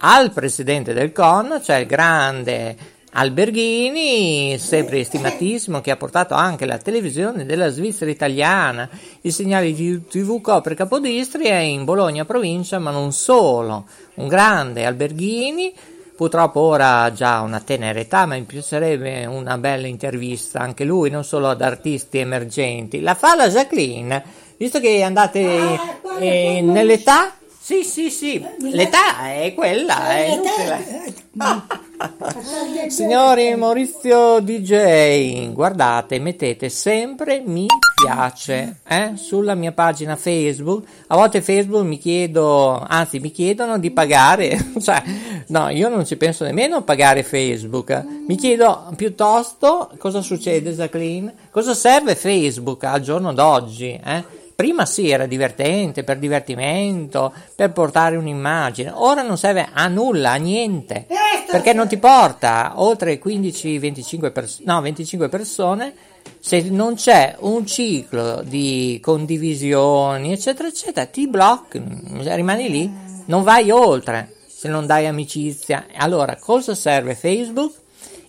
al 0.00 0.30
presidente 0.32 0.94
del 0.94 1.12
CON, 1.12 1.60
cioè 1.62 1.76
il 1.76 1.86
grande 1.86 2.94
Alberghini, 3.18 4.58
sempre 4.58 5.02
stimatissimo, 5.02 5.80
che 5.80 5.90
ha 5.90 5.96
portato 5.96 6.34
anche 6.34 6.66
la 6.66 6.76
televisione 6.76 7.46
della 7.46 7.70
Svizzera 7.70 8.10
italiana, 8.10 8.86
i 9.22 9.30
segnali 9.30 9.72
di 9.72 10.06
TV 10.06 10.42
copre 10.42 10.74
Capodistria 10.74 11.58
in 11.60 11.84
Bologna 11.84 12.26
provincia, 12.26 12.78
ma 12.78 12.90
non 12.90 13.12
solo. 13.12 13.86
Un 14.16 14.28
grande 14.28 14.84
Alberghini, 14.84 15.72
purtroppo 16.14 16.60
ora 16.60 17.04
ha 17.04 17.12
già 17.12 17.40
una 17.40 17.60
tenera 17.60 17.98
età, 17.98 18.26
ma 18.26 18.34
mi 18.34 18.42
piacerebbe 18.42 19.24
una 19.24 19.56
bella 19.56 19.86
intervista, 19.86 20.60
anche 20.60 20.84
lui, 20.84 21.08
non 21.08 21.24
solo 21.24 21.48
ad 21.48 21.62
artisti 21.62 22.18
emergenti. 22.18 23.00
La 23.00 23.14
fa 23.14 23.34
la 23.34 23.48
Jacqueline, 23.48 24.22
visto 24.58 24.78
che 24.78 25.02
andate 25.02 25.58
ah, 25.58 26.22
eh, 26.22 26.60
nell'età 26.60 27.32
sì, 27.58 27.82
sì, 27.82 28.10
sì, 28.10 28.40
l'età 28.60 29.32
è 29.32 29.52
quella, 29.52 30.10
è 30.10 30.28
inutile. 30.28 31.14
Signori 32.88 33.54
Maurizio 33.56 34.40
DJ, 34.40 35.52
guardate, 35.52 36.18
mettete 36.18 36.68
sempre 36.68 37.42
mi 37.44 37.66
piace 38.02 38.80
eh, 38.86 39.12
sulla 39.14 39.54
mia 39.54 39.72
pagina 39.72 40.16
Facebook. 40.16 40.86
A 41.08 41.16
volte 41.16 41.40
Facebook 41.40 41.84
mi 41.84 41.98
chiedo, 41.98 42.78
anzi 42.86 43.18
mi 43.18 43.30
chiedono 43.30 43.78
di 43.78 43.90
pagare, 43.90 44.72
cioè 44.80 45.02
no, 45.48 45.68
io 45.70 45.88
non 45.88 46.04
ci 46.04 46.16
penso 46.16 46.44
nemmeno 46.44 46.76
a 46.76 46.82
pagare 46.82 47.22
Facebook. 47.22 48.04
Mi 48.26 48.36
chiedo 48.36 48.92
piuttosto 48.96 49.90
cosa 49.98 50.20
succede, 50.20 50.72
Jacqueline? 50.72 51.32
Cosa 51.50 51.74
serve 51.74 52.14
Facebook 52.14 52.84
al 52.84 53.00
giorno 53.00 53.32
d'oggi? 53.32 53.98
Eh? 54.04 54.44
Prima 54.56 54.86
sì, 54.86 55.10
era 55.10 55.26
divertente, 55.26 56.02
per 56.02 56.16
divertimento, 56.16 57.30
per 57.54 57.72
portare 57.72 58.16
un'immagine. 58.16 58.90
Ora 58.90 59.20
non 59.20 59.36
serve 59.36 59.68
a 59.70 59.86
nulla, 59.86 60.30
a 60.30 60.36
niente. 60.36 61.06
Perché 61.50 61.74
non 61.74 61.86
ti 61.86 61.98
porta 61.98 62.72
oltre 62.76 63.20
15-25 63.22 64.32
pers- 64.32 64.60
no, 64.64 64.80
25 64.80 65.28
persone 65.28 65.94
se 66.40 66.62
non 66.70 66.94
c'è 66.94 67.36
un 67.40 67.66
ciclo 67.66 68.40
di 68.42 68.98
condivisioni, 69.02 70.32
eccetera, 70.32 70.68
eccetera, 70.68 71.04
ti 71.04 71.28
blocchi, 71.28 71.82
rimani 72.22 72.70
lì, 72.70 72.90
non 73.26 73.42
vai 73.42 73.70
oltre 73.70 74.36
se 74.46 74.68
non 74.68 74.86
dai 74.86 75.06
amicizia. 75.06 75.86
Allora, 75.96 76.36
cosa 76.36 76.74
serve 76.74 77.14
Facebook? 77.14 77.74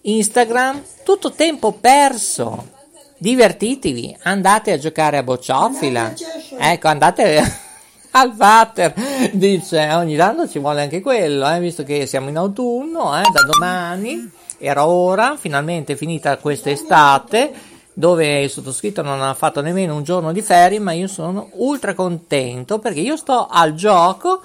Instagram? 0.02 0.84
Tutto 1.04 1.32
tempo 1.32 1.72
perso 1.72 2.76
divertitevi, 3.18 4.18
andate 4.24 4.72
a 4.72 4.78
giocare 4.78 5.18
a 5.18 5.24
bocciofila, 5.24 6.14
ecco, 6.60 6.88
andate 6.88 7.42
al 8.12 8.34
water, 8.38 8.94
dice, 9.34 9.90
ogni 9.94 10.16
tanto 10.16 10.48
ci 10.48 10.60
vuole 10.60 10.82
anche 10.82 11.02
quello, 11.02 11.50
eh, 11.50 11.60
visto 11.60 11.84
che 11.84 12.06
siamo 12.06 12.30
in 12.30 12.38
autunno, 12.38 13.18
eh, 13.18 13.24
da 13.32 13.42
domani, 13.44 14.30
era 14.60 14.88
ora, 14.88 15.36
finalmente 15.38 15.96
finita 15.96 16.38
quest'estate, 16.38 17.76
dove 17.94 18.44
il 18.44 18.50
sottoscritto 18.50 19.02
non 19.02 19.22
ha 19.22 19.34
fatto 19.34 19.62
nemmeno 19.62 19.96
un 19.96 20.04
giorno 20.04 20.32
di 20.32 20.42
ferie, 20.42 20.80
ma 20.80 20.92
io 20.92 21.08
sono 21.08 21.50
ultra 21.54 21.96
contento 21.96 22.78
perché 22.78 23.00
io 23.00 23.18
sto 23.18 23.48
al 23.50 23.74
gioco 23.74 24.42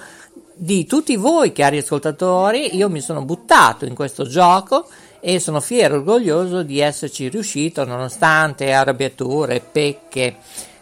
di 0.55 0.87
tutti 0.87 1.17
voi 1.17 1.53
cari 1.53 1.79
ascoltatori, 1.79 2.77
io 2.77 2.89
mi 2.89 3.01
sono 3.01 3.25
buttato 3.25 3.85
in 3.85 3.95
questo 3.95 4.25
gioco 4.25 4.87
e 5.25 5.39
sono 5.39 5.61
fiero 5.61 5.95
e 5.95 5.99
orgoglioso 5.99 6.65
di 6.65 6.81
esserci 6.81 7.29
riuscito 7.29 7.85
nonostante 7.85 8.73
arrabbiature, 8.73 9.61
pecche, 9.61 10.35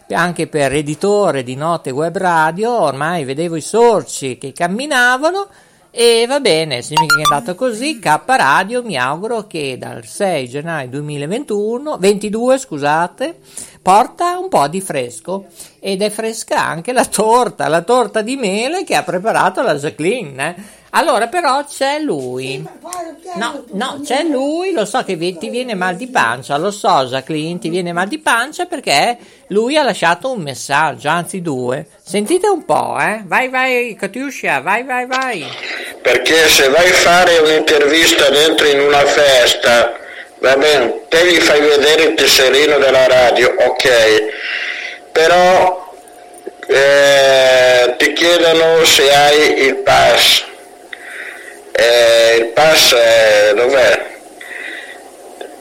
anche 0.09 0.47
per 0.47 0.73
editore 0.73 1.43
di 1.43 1.55
note 1.55 1.91
web 1.91 2.17
radio, 2.17 2.71
ormai 2.71 3.23
vedevo 3.23 3.55
i 3.55 3.61
sorci 3.61 4.39
che 4.39 4.51
camminavano 4.51 5.47
e 5.91 6.25
va 6.27 6.39
bene, 6.39 6.81
significa 6.81 7.15
che 7.15 7.21
è 7.21 7.33
andato 7.33 7.53
così, 7.53 7.99
K 7.99 8.21
Radio 8.25 8.81
mi 8.81 8.97
auguro 8.97 9.45
che 9.45 9.77
dal 9.77 10.05
6 10.05 10.49
gennaio 10.49 10.89
2021, 10.89 11.97
22 11.99 12.57
scusate, 12.57 13.39
porta 13.79 14.39
un 14.39 14.49
po' 14.49 14.67
di 14.67 14.81
fresco 14.81 15.45
ed 15.79 16.01
è 16.01 16.09
fresca 16.09 16.65
anche 16.65 16.93
la 16.93 17.05
torta, 17.05 17.67
la 17.67 17.83
torta 17.83 18.21
di 18.23 18.37
mele 18.37 18.83
che 18.83 18.95
ha 18.95 19.03
preparato 19.03 19.61
la 19.61 19.75
Jacqueline. 19.75 20.55
Eh? 20.55 20.79
Allora, 20.93 21.27
però 21.27 21.63
c'è 21.63 21.99
lui. 21.99 22.61
No, 23.35 23.63
no, 23.71 24.01
c'è 24.03 24.23
lui. 24.23 24.73
Lo 24.73 24.83
so 24.83 25.03
che 25.03 25.17
ti 25.37 25.49
viene 25.49 25.73
mal 25.73 25.95
di 25.95 26.07
pancia. 26.07 26.57
Lo 26.57 26.71
so, 26.71 27.05
Jacqueline, 27.05 27.59
ti 27.59 27.69
viene 27.69 27.93
mal 27.93 28.07
di 28.07 28.19
pancia 28.19 28.65
perché 28.65 29.17
lui 29.47 29.77
ha 29.77 29.83
lasciato 29.83 30.31
un 30.31 30.41
messaggio, 30.41 31.07
anzi 31.07 31.41
due. 31.41 31.85
Sentite 32.03 32.47
un 32.47 32.65
po', 32.65 32.97
eh. 32.99 33.21
Vai, 33.25 33.47
vai, 33.47 33.95
Katiuscia, 33.97 34.59
vai, 34.59 34.83
vai, 34.83 35.05
vai. 35.05 35.45
Perché 36.01 36.49
se 36.49 36.67
vai 36.67 36.89
a 36.89 36.93
fare 36.93 37.37
un'intervista 37.37 38.29
dentro 38.29 38.67
in 38.67 38.81
una 38.81 39.05
festa, 39.05 39.93
va 40.39 40.57
bene, 40.57 41.03
te 41.07 41.25
gli 41.25 41.39
fai 41.39 41.61
vedere 41.61 42.03
il 42.03 42.15
tesserino 42.15 42.77
della 42.79 43.07
radio, 43.07 43.55
ok. 43.57 43.89
Però 45.13 45.93
eh, 46.67 47.95
ti 47.97 48.11
chiedono 48.11 48.83
se 48.83 49.13
hai 49.13 49.63
il 49.67 49.75
pass 49.77 50.49
Eh, 51.81 52.37
il 52.37 52.45
pass 52.53 52.93
eh, 52.93 53.55
dov'è? 53.55 54.05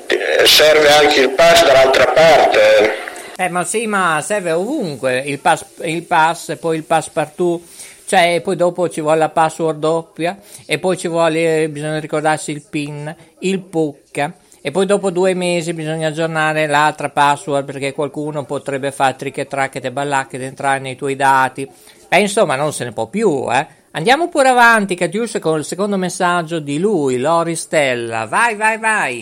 Eh, 0.06 0.46
Serve 0.46 0.92
anche 0.92 1.20
il 1.20 1.30
pass 1.30 1.64
dall'altra 1.64 2.04
parte. 2.08 2.92
Eh, 3.38 3.48
ma 3.48 3.64
sì, 3.64 3.86
ma 3.86 4.20
serve 4.22 4.52
ovunque 4.52 5.20
il 5.20 5.38
pass, 5.38 5.64
il 5.82 6.02
pass 6.02 6.58
poi 6.58 6.76
il 6.76 6.84
passepartout. 6.84 7.62
Cioè, 8.04 8.40
poi 8.42 8.56
dopo 8.56 8.90
ci 8.90 9.00
vuole 9.00 9.18
la 9.18 9.30
password 9.30 9.78
doppia 9.78 10.36
e 10.66 10.78
poi 10.78 10.98
ci 10.98 11.08
vuole, 11.08 11.68
bisogna 11.70 11.98
ricordarsi 12.00 12.50
il 12.50 12.64
PIN, 12.68 13.14
il 13.38 13.60
PUC 13.60 14.30
e 14.60 14.70
poi 14.72 14.84
dopo 14.84 15.10
due 15.10 15.32
mesi 15.32 15.72
bisogna 15.72 16.08
aggiornare 16.08 16.66
l'altra 16.66 17.08
password 17.08 17.64
perché 17.64 17.94
qualcuno 17.94 18.44
potrebbe 18.44 18.90
fare 18.90 19.16
trick 19.16 19.38
e 19.38 19.46
track 19.46 19.82
e 19.82 19.90
ballacche 19.90 20.36
ed 20.36 20.42
entrare 20.42 20.80
nei 20.80 20.96
tuoi 20.96 21.16
dati. 21.16 21.66
E 22.10 22.20
insomma, 22.20 22.56
non 22.56 22.74
se 22.74 22.84
ne 22.84 22.92
può 22.92 23.06
più, 23.06 23.46
eh. 23.50 23.78
Andiamo 23.92 24.28
pure 24.28 24.48
avanti, 24.50 24.94
Catiuscia, 24.94 25.40
con 25.40 25.58
il 25.58 25.64
secondo 25.64 25.96
messaggio 25.96 26.60
di 26.60 26.78
lui, 26.78 27.18
Lori 27.18 27.56
Stella. 27.56 28.26
Vai, 28.26 28.54
vai, 28.54 28.78
vai. 28.78 29.20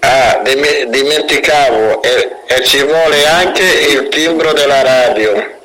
Ah, 0.00 0.40
dim- 0.42 0.84
dimenticavo, 0.84 2.02
e, 2.02 2.36
e 2.46 2.64
ci 2.64 2.82
vuole 2.82 3.26
anche 3.26 3.62
il 3.62 4.08
timbro 4.08 4.54
della 4.54 4.80
radio. 4.80 5.56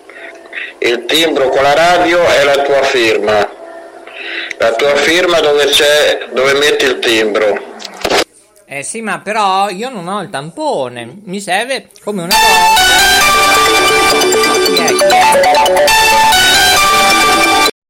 Il 0.79 1.06
timbro 1.06 1.47
con 1.47 1.63
la 1.63 1.73
radio 1.73 2.21
e 2.27 2.43
la 2.43 2.62
tua 2.63 2.84
firma. 2.84 3.49
La 4.58 4.73
tua 4.73 4.95
firma 4.95 5.39
dove 5.39 5.67
c'è, 5.67 6.27
dove 6.34 6.53
metti 6.56 6.84
il 6.84 6.99
timbro. 6.99 7.71
Eh 8.65 8.84
sì, 8.84 8.99
ma 8.99 9.19
però 9.19 9.69
io 9.69 9.89
non 9.89 10.10
ho 10.10 10.21
il 10.21 10.29
tampone. 10.29 11.19
Mi 11.23 11.39
serve 11.39 11.88
come 12.03 12.23
una 12.23 12.36
volta. 12.36 12.82
Chi 14.75 14.82
è? 14.82 16.02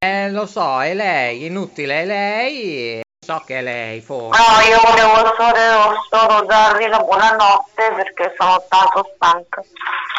Eh, 0.03 0.29
lo 0.31 0.45
so, 0.45 0.81
è 0.81 0.93
lei, 0.93 1.45
inutile, 1.45 2.01
è 2.01 2.05
lei. 2.05 3.01
So 3.25 3.41
che 3.45 3.59
è 3.59 3.61
lei, 3.61 4.01
forse. 4.01 4.37
No, 4.37 4.59
io 4.67 4.81
volevo 4.83 5.33
solo, 5.37 5.95
solo 6.09 6.45
darvi 6.45 6.87
la 6.87 6.99
buonanotte 6.99 7.93
perché 7.95 8.35
sono 8.37 8.61
tanto 8.67 9.13
stanca. 9.15 9.63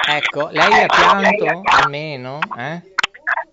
Ecco, 0.08 0.48
lei 0.52 0.84
ha 0.84 0.86
pianto 0.86 1.60
almeno, 1.66 2.38
eh? 2.56 2.80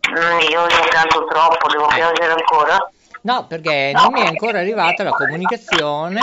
Mm, 0.10 0.39
Io 0.50 0.65
ne 0.67 0.88
pianto 0.89 1.26
troppo, 1.26 1.67
devo 1.67 1.88
piangere 1.88 2.32
ancora. 2.32 2.89
No, 3.24 3.46
perché 3.48 3.92
non 3.94 4.12
mi 4.12 4.22
è 4.22 4.26
ancora 4.26 4.60
arrivata 4.60 5.04
la 5.04 5.12
comunicazione 5.12 6.20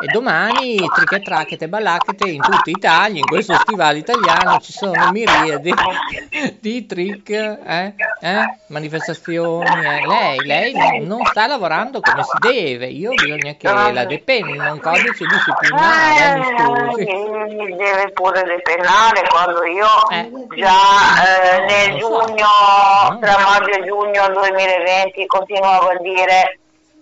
e 0.00 0.06
domani 0.12 0.76
trick 0.94 1.60
e 1.60 1.68
ballacchete 1.68 2.28
in 2.28 2.40
tutta 2.40 2.70
Italia, 2.70 3.18
in 3.18 3.24
questo 3.26 3.54
stivale 3.54 3.98
italiano 3.98 4.58
ci 4.60 4.70
sono 4.72 5.10
miriadi 5.10 5.74
di 6.60 6.86
trick, 6.86 7.30
eh, 7.30 7.94
eh, 8.20 8.58
manifestazioni. 8.66 9.64
eh. 9.66 10.06
Lei, 10.06 10.38
lei 10.44 11.04
non- 11.04 11.24
sta 11.24 11.46
lavorando 11.48 12.00
come 12.00 12.22
si 12.22 12.36
deve, 12.38 12.86
io 12.86 13.10
bisogna 13.10 13.54
che 13.54 13.68
la 13.92 14.04
depenna 14.04 14.70
un 14.72 14.80
codice 14.80 15.24
disciplinare, 15.26 16.38
mi 16.38 16.44
scusi. 16.44 17.02
Eh, 17.02 17.54
mi 17.56 17.76
deve 17.76 18.10
pure 18.12 18.42
depennare 18.44 19.22
quando 19.28 19.64
io 19.64 19.86
Eh. 20.10 20.30
già 20.56 21.56
eh, 21.56 21.64
nel 21.64 22.00
so. 22.00 22.24
giugno, 22.26 23.18
tra 23.20 23.36
maggio 23.38 23.70
e 23.70 23.84
giugno 23.84 24.28
2020 24.28 25.26
continuavo 25.26 25.88
a 25.88 25.96
dire 26.00 26.35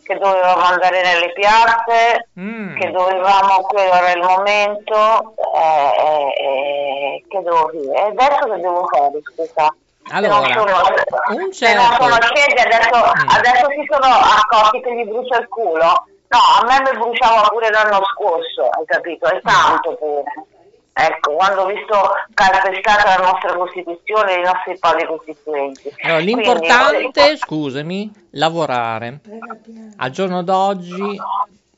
che 0.04 0.18
dovevamo 0.18 0.62
andare 0.62 1.02
nelle 1.02 1.32
piazze, 1.32 2.28
Mm. 2.38 2.76
che 2.76 2.90
dovevamo, 2.90 3.62
quello 3.62 3.92
era 3.92 4.12
il 4.12 4.22
momento, 4.22 5.34
eh, 5.54 5.94
eh, 5.98 6.44
eh, 6.44 7.24
che 7.28 7.42
devo 7.42 7.70
dire. 7.72 7.94
E 7.94 8.06
adesso 8.08 8.44
che 8.52 8.60
devo 8.60 8.86
fare, 8.92 9.20
scusa? 9.24 9.74
Se 10.06 10.20
non 10.20 10.32
Allora, 10.32 10.52
sono- 10.52 10.62
un 11.30 11.36
non 11.38 11.52
certo. 11.52 12.02
sono 12.02 12.16
scesi 12.20 12.56
adesso, 12.66 12.96
Mm. 12.96 13.28
adesso 13.38 13.66
si 13.70 13.88
sono 13.90 14.14
accorti 14.14 14.80
che 14.82 14.94
gli 14.94 15.04
brucia 15.08 15.38
il 15.38 15.48
culo. 15.48 16.06
No, 16.28 16.38
a 16.60 16.64
me 16.66 16.90
mi 16.90 16.98
bruciava 16.98 17.48
pure 17.48 17.70
l'anno 17.70 18.00
scorso, 18.12 18.68
hai 18.68 18.84
capito? 18.86 19.26
È 19.26 19.40
tanto 19.40 19.94
pure. 19.96 20.24
Ecco, 20.96 21.32
quando 21.34 21.62
ho 21.62 21.66
visto 21.66 21.92
calpestata 22.34 23.18
la 23.18 23.24
nostra 23.26 23.52
Costituzione 23.56 24.36
e 24.36 24.38
i 24.38 24.42
nostri 24.44 24.78
padri 24.78 25.04
costituenti. 25.06 25.92
Allora, 26.02 26.22
Quindi, 26.22 26.42
l'importante, 26.42 27.36
scusami, 27.36 28.12
lavorare. 28.30 29.20
Al 29.96 30.10
giorno 30.10 30.42
d'oggi 30.44 31.20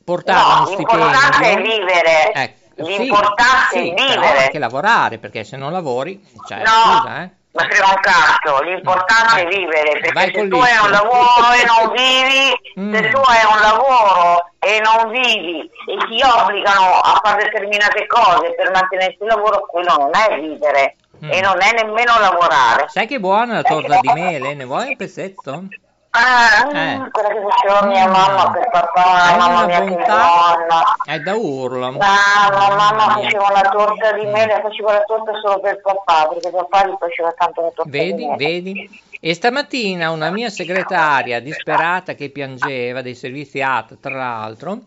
portare 0.03 0.39
No, 0.39 0.67
uno 0.67 0.77
l'importante 0.77 1.17
è 1.17 1.33
stipendio. 1.33 1.77
vivere. 1.77 2.31
Ecco, 2.33 2.85
sì, 2.85 2.97
L'importante 2.97 3.67
sì, 3.71 3.89
è 3.89 3.93
però 3.95 4.21
vivere. 4.21 4.43
anche 4.43 4.59
lavorare, 4.59 5.17
perché 5.17 5.43
se 5.43 5.57
non 5.57 5.71
lavori, 5.71 6.23
cioè, 6.47 6.59
No, 6.59 6.65
scusa, 6.67 7.23
eh. 7.23 7.29
Ma 7.57 7.63
frega 7.63 7.87
un 7.87 7.99
cazzo, 7.99 8.61
l'importante 8.61 9.41
è 9.41 9.47
vivere, 9.47 9.99
perché 9.99 10.31
se 10.41 10.47
tu 10.47 10.57
hai 10.57 10.77
un 10.83 10.91
lavoro 10.91 11.51
e 11.51 11.65
non 11.65 11.91
vivi, 11.91 12.65
Mm. 12.79 12.93
se 12.93 13.09
tu 13.09 13.17
hai 13.17 13.43
un 13.51 13.59
lavoro 13.59 14.51
e 14.59 14.79
non 14.81 15.09
vivi 15.09 15.59
e 15.61 15.97
ti 16.07 16.21
obbligano 16.23 16.99
a 16.99 17.19
fare 17.23 17.45
determinate 17.45 18.05
cose 18.05 18.53
per 18.55 18.69
mantenerti 18.71 19.17
il 19.23 19.27
lavoro, 19.27 19.65
quello 19.65 19.95
non 19.97 20.11
è 20.13 20.39
vivere 20.39 20.95
Mm. 21.25 21.31
e 21.31 21.41
non 21.41 21.59
è 21.59 21.71
nemmeno 21.73 22.13
lavorare. 22.19 22.85
Sai 22.89 23.07
che 23.07 23.19
buona 23.19 23.55
la 23.55 23.63
torta 23.63 23.97
di 23.99 24.09
mele? 24.13 24.53
Ne 24.53 24.65
vuoi 24.65 24.89
un 24.89 24.95
pezzetto? 24.95 25.63
Ah, 26.11 26.67
Eh. 26.71 27.09
quella 27.11 27.27
che 27.29 27.41
faceva 27.49 27.85
mia 27.85 28.07
Mm. 28.07 28.11
mamma 28.11 28.51
per 28.51 28.69
papà, 28.71 29.33
È 29.33 29.37
mamma 29.37 29.65
mia 29.65 29.79
che 29.81 29.85
bontà. 29.93 30.15
buona. 30.15 30.83
È 31.05 31.19
da 31.19 31.35
urlo. 31.35 31.85
Ah, 31.99 32.49
ma 32.51 32.75
mamma 32.75 32.91
Mamma 32.91 33.13
faceva 33.21 33.51
la 33.51 33.69
torta 33.69 34.11
di 34.13 34.25
mele, 34.25 34.59
faceva 34.61 34.93
la 34.93 35.03
torta 35.05 35.31
solo 35.41 35.59
per 35.59 35.81
papà, 35.81 36.27
perché 36.29 36.49
papà 36.49 36.87
gli 36.87 36.95
faceva 36.99 37.31
tanto 37.37 37.61
la 37.61 37.67
torta 37.75 37.91
di 37.91 37.97
Vedi, 37.97 38.25
mele. 38.25 38.35
vedi? 38.37 39.01
E 39.19 39.33
stamattina 39.33 40.09
una 40.11 40.29
mia 40.29 40.49
segretaria 40.49 41.39
disperata 41.41 42.13
che 42.13 42.29
piangeva 42.29 43.01
dei 43.01 43.15
servizi 43.15 43.61
AT, 43.61 43.97
tra 43.99 44.15
l'altro, 44.15 44.77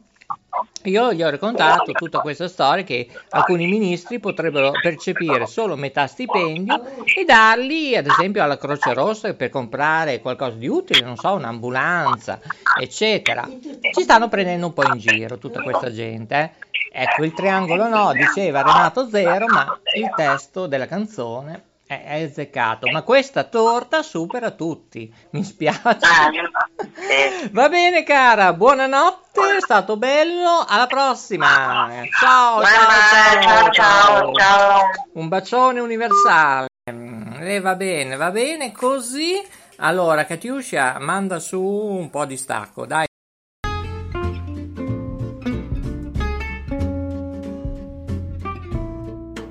io 0.85 1.12
gli 1.12 1.23
ho 1.23 1.29
raccontato 1.29 1.92
tutta 1.92 2.20
questa 2.20 2.49
storia 2.49 2.85
che 2.85 3.09
alcuni 3.31 3.66
ministri 3.66 4.18
potrebbero 4.18 4.73
percepire 4.81 5.46
solo 5.46 5.77
metà 5.77 6.07
stipendio 6.07 6.83
e 7.05 7.25
darli, 7.25 7.96
ad 7.96 8.07
esempio, 8.07 8.42
alla 8.42 8.57
Croce 8.57 8.94
Rossa 8.94 9.35
per 9.35 9.51
comprare 9.51 10.20
qualcosa 10.20 10.57
di 10.57 10.68
utile, 10.68 11.05
non 11.05 11.16
so, 11.16 11.33
un'ambulanza, 11.35 12.40
eccetera. 12.79 13.46
Ci 13.92 14.03
stanno 14.03 14.29
prendendo 14.29 14.66
un 14.66 14.73
po' 14.73 14.85
in 14.85 14.99
giro 14.99 15.38
tutta 15.38 15.62
questa 15.62 15.92
gente. 15.92 16.35
eh. 16.38 16.68
Ecco, 16.92 17.25
il 17.25 17.35
triangolo 17.35 17.87
no, 17.88 18.12
diceva 18.12 18.62
Renato 18.62 19.09
Zero, 19.09 19.46
ma 19.46 19.79
il 19.96 20.12
testo 20.16 20.66
della 20.66 20.87
canzone 20.87 21.68
è, 21.90 22.05
è 22.05 22.22
azzeccato. 22.22 22.88
Ma 22.92 23.03
questa 23.03 23.42
torta 23.42 24.03
supera 24.03 24.53
tutti. 24.53 25.12
Mi 25.31 25.42
spiace. 25.42 25.81
Ah, 25.83 26.31
sì. 26.31 27.48
Va 27.50 27.68
bene, 27.68 28.05
cara, 28.05 28.53
buonanotte, 28.53 29.57
è 29.57 29.61
stato 29.61 29.96
bello. 29.96 30.64
Alla 30.66 30.87
prossima. 30.87 31.90
Ciao, 32.20 32.62
ciao, 32.62 33.42
ciao, 33.42 33.70
ciao, 33.72 34.33
ciao. 34.33 34.81
Un 35.14 35.26
bacione 35.26 35.81
universale. 35.81 36.68
E 36.85 37.61
va 37.61 37.74
bene, 37.74 38.14
va 38.14 38.31
bene 38.31 38.70
così. 38.70 39.35
Allora, 39.79 40.24
Katiuscia, 40.24 40.98
manda 41.00 41.40
su 41.40 41.61
un 41.61 42.09
po' 42.11 42.24
di 42.24 42.37
stacco, 42.37 42.87
dai. 42.87 43.09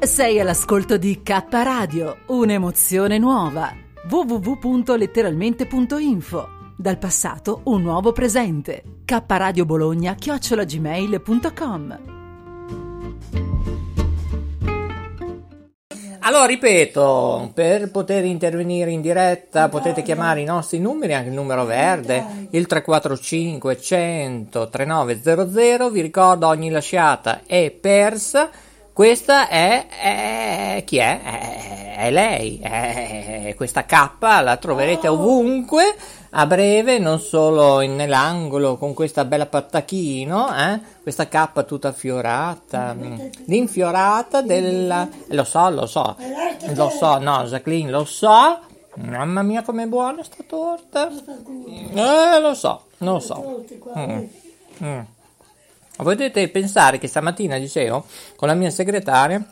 Sei 0.02 0.40
all'ascolto 0.40 0.96
di 0.96 1.22
K 1.22 1.44
Radio, 1.50 2.20
un'emozione 2.28 3.18
nuova. 3.18 3.76
www.letteralmente.info 4.10 6.48
Dal 6.78 6.98
passato 6.98 7.60
un 7.66 7.82
nuovo 7.82 8.14
presente. 8.14 8.82
K 9.04 9.22
Radio 9.28 9.66
Bologna 9.66 10.16
chiocciolagmail.com 10.16 12.00
Allora, 16.20 16.46
ripeto, 16.46 17.52
per 17.54 17.92
poter 17.92 18.24
intervenire 18.24 18.92
in 18.92 19.02
diretta 19.02 19.68
potete 19.68 20.02
chiamare 20.02 20.40
i 20.40 20.46
nostri 20.46 20.80
numeri, 20.80 21.14
anche 21.14 21.28
il 21.28 21.36
numero 21.36 21.66
verde, 21.66 22.48
il 22.52 22.68
345 22.68 23.82
100 23.82 24.70
3900. 24.70 25.90
Vi 25.90 26.02
ricordo, 26.02 26.48
ogni 26.48 26.70
lasciata 26.70 27.42
è 27.46 27.70
persa. 27.72 28.50
Questa 29.00 29.48
è, 29.48 29.88
è- 29.88 30.84
chi 30.86 30.98
è? 30.98 31.22
È, 31.24 31.96
è 32.00 32.12
lei, 32.12 32.60
è- 32.62 33.54
questa 33.56 33.86
K 33.86 34.18
la 34.20 34.58
troverete 34.58 35.08
ovunque 35.08 35.96
a 36.32 36.46
breve, 36.46 37.00
non 37.00 37.22
solo 37.22 37.80
in- 37.80 37.96
nell'angolo 37.96 38.76
con 38.76 38.94
questa 38.94 39.24
bella 39.24 39.46
pattachino, 39.46 40.54
eh? 40.54 40.82
questa 41.02 41.30
K 41.30 41.64
tutta 41.64 41.94
fiorata, 41.94 42.94
mm, 42.94 43.20
l'infiorata 43.46 44.42
della... 44.42 45.08
Lo 45.28 45.46
so, 45.46 45.70
lo 45.70 45.86
so, 45.86 46.18
lo 46.76 46.90
so, 46.90 47.20
no 47.20 47.46
Jacqueline, 47.46 47.90
lo 47.90 48.04
so, 48.04 48.60
mamma 48.96 49.44
mia 49.44 49.62
com'è 49.62 49.86
buona 49.86 50.24
sta 50.26 50.44
torta, 50.46 51.08
eh, 51.08 52.40
lo 52.42 52.54
so, 52.54 52.82
lo 52.98 53.20
so. 53.20 53.64
Mm, 53.98 54.24
mm. 54.84 55.00
Potete 56.02 56.48
pensare 56.48 56.98
che 56.98 57.08
stamattina, 57.08 57.58
dicevo, 57.58 58.06
con 58.36 58.48
la 58.48 58.54
mia 58.54 58.70
segretaria, 58.70 59.46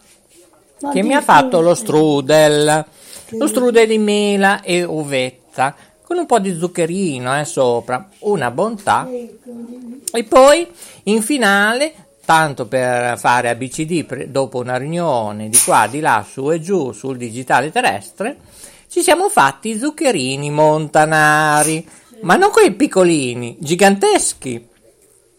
che 0.93 1.03
mi 1.03 1.13
ha 1.13 1.21
fatto 1.21 1.59
lo 1.59 1.75
strudel, 1.75 2.85
lo 3.31 3.47
strudel 3.47 3.87
di 3.87 3.97
mela 3.97 4.61
e 4.61 4.83
uvetta, 4.83 5.75
con 6.01 6.17
un 6.17 6.25
po' 6.25 6.39
di 6.39 6.57
zuccherino 6.57 7.37
eh, 7.37 7.43
sopra, 7.43 8.07
una 8.19 8.49
bontà. 8.49 9.09
E 9.09 10.23
poi 10.23 10.65
in 11.03 11.21
finale, 11.21 11.93
tanto 12.23 12.65
per 12.65 13.19
fare 13.19 13.49
ABCD 13.49 14.05
pre- 14.05 14.31
dopo 14.31 14.59
una 14.59 14.77
riunione 14.77 15.49
di 15.49 15.59
qua, 15.65 15.87
di 15.87 15.99
là, 15.99 16.25
su 16.25 16.49
e 16.49 16.61
giù 16.61 16.93
sul 16.93 17.17
digitale 17.17 17.71
terrestre, 17.71 18.37
ci 18.87 19.01
siamo 19.01 19.27
fatti 19.27 19.71
i 19.71 19.77
zuccherini 19.77 20.49
montanari, 20.49 21.85
ma 22.21 22.37
non 22.37 22.51
quei 22.51 22.71
piccolini, 22.71 23.57
giganteschi. 23.59 24.75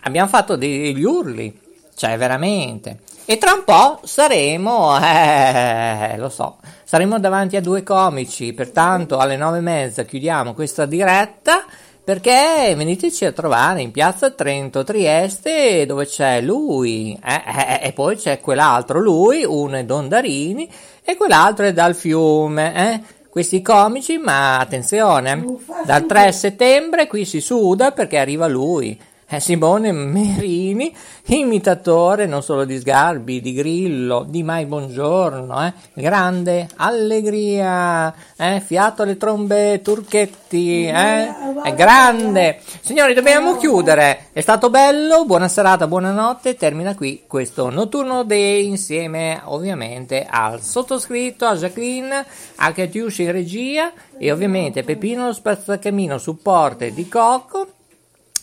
Abbiamo 0.02 0.28
fatto 0.28 0.56
degli 0.56 1.02
urli, 1.02 1.58
cioè 1.94 2.16
veramente. 2.16 3.00
E 3.24 3.37
tra 3.37 3.52
un 3.52 3.64
po' 3.64 4.00
saremo, 4.04 4.98
eh, 5.02 6.16
lo 6.16 6.28
so, 6.28 6.56
saremo 6.84 7.18
davanti 7.18 7.56
a 7.56 7.61
due 7.61 7.82
comici, 7.82 8.52
pertanto 8.52 9.18
alle 9.18 9.37
nove 9.37 9.58
e 9.58 9.62
mezza 9.62 10.04
chiudiamo 10.04 10.54
questa 10.54 10.87
diretta 10.87 11.64
perché 12.08 12.72
veniteci 12.74 13.26
a 13.26 13.32
trovare 13.32 13.82
in 13.82 13.90
piazza 13.90 14.30
Trento 14.30 14.82
Trieste 14.82 15.84
dove 15.84 16.06
c'è 16.06 16.40
lui 16.40 17.12
eh, 17.22 17.42
eh, 17.82 17.87
e 17.87 17.92
poi 17.92 18.16
c'è 18.16 18.40
quell'altro 18.40 18.98
lui, 18.98 19.44
uno 19.44 19.76
è 19.76 19.84
Dondarini 19.84 20.70
e 21.04 21.16
quell'altro 21.18 21.66
è 21.66 21.74
dal 21.74 21.94
fiume. 21.94 22.92
Eh. 22.92 23.16
Questi 23.28 23.61
comici, 23.61 24.16
ma 24.16 24.58
attenzione, 24.58 25.44
dal 25.84 26.06
3 26.06 26.32
settembre 26.32 27.06
qui 27.06 27.26
si 27.26 27.42
suda 27.42 27.92
perché 27.92 28.16
arriva 28.16 28.46
lui. 28.46 28.98
Eh, 29.30 29.40
Simone 29.40 29.92
Merini, 29.92 30.90
imitatore 31.26 32.24
non 32.24 32.42
solo 32.42 32.64
di 32.64 32.78
Sgarbi, 32.78 33.42
di 33.42 33.52
Grillo, 33.52 34.24
di 34.26 34.42
Mai 34.42 34.64
Buongiorno, 34.64 35.66
eh? 35.66 35.74
grande 35.92 36.66
allegria, 36.76 38.14
eh? 38.38 38.62
fiato 38.64 39.02
alle 39.02 39.18
trombe 39.18 39.82
turchetti, 39.82 40.86
eh? 40.86 41.28
è 41.62 41.74
grande. 41.74 42.60
Signori, 42.80 43.12
dobbiamo 43.12 43.58
chiudere, 43.58 44.28
è 44.32 44.40
stato 44.40 44.70
bello, 44.70 45.26
buona 45.26 45.48
serata, 45.48 45.86
buonanotte, 45.86 46.54
termina 46.54 46.94
qui 46.94 47.24
questo 47.26 47.68
notturno 47.68 48.24
day 48.24 48.66
insieme 48.66 49.42
ovviamente 49.44 50.26
al 50.26 50.62
sottoscritto, 50.62 51.44
a 51.44 51.54
Jacqueline, 51.54 52.24
a 52.56 52.72
Catiusci 52.72 53.24
in 53.24 53.32
regia 53.32 53.92
e 54.16 54.32
ovviamente 54.32 54.84
Pepino 54.84 55.26
lo 55.26 55.34
spazzacamino 55.34 56.16
supporte 56.16 56.94
di 56.94 57.06
Cocco 57.10 57.72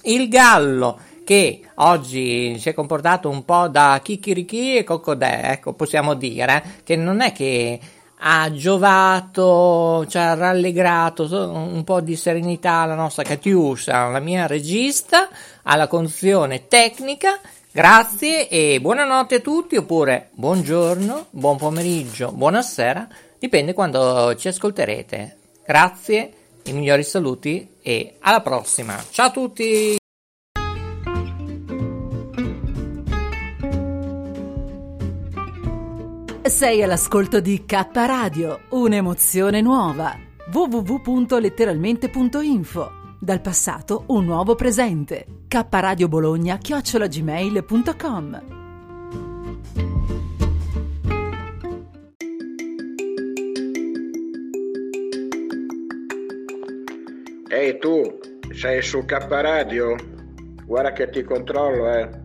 il 0.05 0.27
gallo 0.29 0.99
che 1.23 1.61
oggi 1.75 2.57
si 2.59 2.69
è 2.69 2.73
comportato 2.73 3.29
un 3.29 3.43
po' 3.43 3.67
da 3.67 3.99
chicchirichì 4.01 4.77
e 4.77 4.83
coccodè, 4.83 5.41
ecco, 5.51 5.73
possiamo 5.73 6.13
dire, 6.13 6.63
che 6.83 6.95
non 6.95 7.21
è 7.21 7.31
che 7.31 7.79
ha 8.19 8.51
giovato, 8.51 10.05
cioè 10.07 10.21
ha 10.21 10.33
rallegrato 10.35 11.27
un 11.51 11.83
po' 11.83 11.99
di 12.01 12.15
serenità 12.15 12.73
alla 12.81 12.95
nostra 12.95 13.23
Catiuscia, 13.23 14.07
la 14.07 14.19
mia 14.19 14.47
regista, 14.47 15.27
alla 15.63 15.87
conduzione 15.87 16.67
tecnica. 16.67 17.39
Grazie 17.71 18.47
e 18.47 18.79
buonanotte 18.79 19.35
a 19.35 19.39
tutti, 19.41 19.75
oppure 19.75 20.29
buongiorno, 20.31 21.25
buon 21.31 21.57
pomeriggio, 21.57 22.31
buonasera, 22.31 23.07
dipende 23.37 23.73
quando 23.73 24.33
ci 24.35 24.47
ascolterete. 24.47 25.37
Grazie, 25.65 26.33
i 26.65 26.73
migliori 26.73 27.03
saluti 27.03 27.77
e 27.81 28.17
alla 28.19 28.41
prossima. 28.41 29.01
Ciao 29.09 29.27
a 29.27 29.31
tutti! 29.31 29.95
Sei 36.41 36.83
all'ascolto 36.83 37.39
di 37.39 37.63
K 37.65 37.87
Radio, 37.93 38.63
un'emozione 38.69 39.61
nuova. 39.61 40.17
www.letteralmente.info 40.51 42.91
Dal 43.19 43.41
passato 43.41 44.05
un 44.07 44.25
nuovo 44.25 44.55
presente. 44.55 45.43
K 45.47 45.67
Radio 45.69 46.07
Bologna 46.07 46.57
chiocciolagmail.com 46.57 48.64
Ehi 57.55 57.77
tu, 57.77 58.19
sei 58.51 58.81
su 58.81 59.05
K 59.05 59.13
Radio? 59.29 59.95
Guarda 60.65 60.91
che 60.91 61.09
ti 61.09 61.23
controllo, 61.23 61.89
eh. 61.89 62.24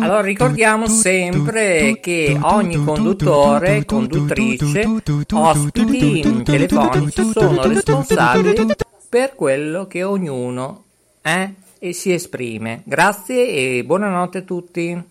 Allora 0.00 0.22
ricordiamo 0.22 0.86
sempre 0.86 1.98
che 2.00 2.38
ogni 2.40 2.82
conduttore, 2.82 3.84
conduttrice, 3.84 4.84
ospiti 5.32 6.42
telefonici 6.42 7.30
sono 7.30 7.62
responsabili 7.62 8.66
per 9.08 9.34
quello 9.34 9.86
che 9.86 10.02
ognuno 10.02 10.84
è 11.20 11.50
e 11.78 11.92
si 11.92 12.12
esprime. 12.12 12.82
Grazie 12.84 13.48
e 13.48 13.84
buonanotte 13.84 14.38
a 14.38 14.42
tutti. 14.42 15.10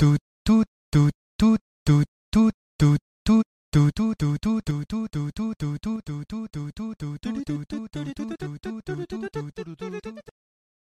toot 0.00 0.18
toot 0.46 0.66
toot 0.90 1.12
toot 1.36 1.60
toot 1.84 2.08
toot 2.32 2.54
toot 2.78 3.00
toot 3.26 3.42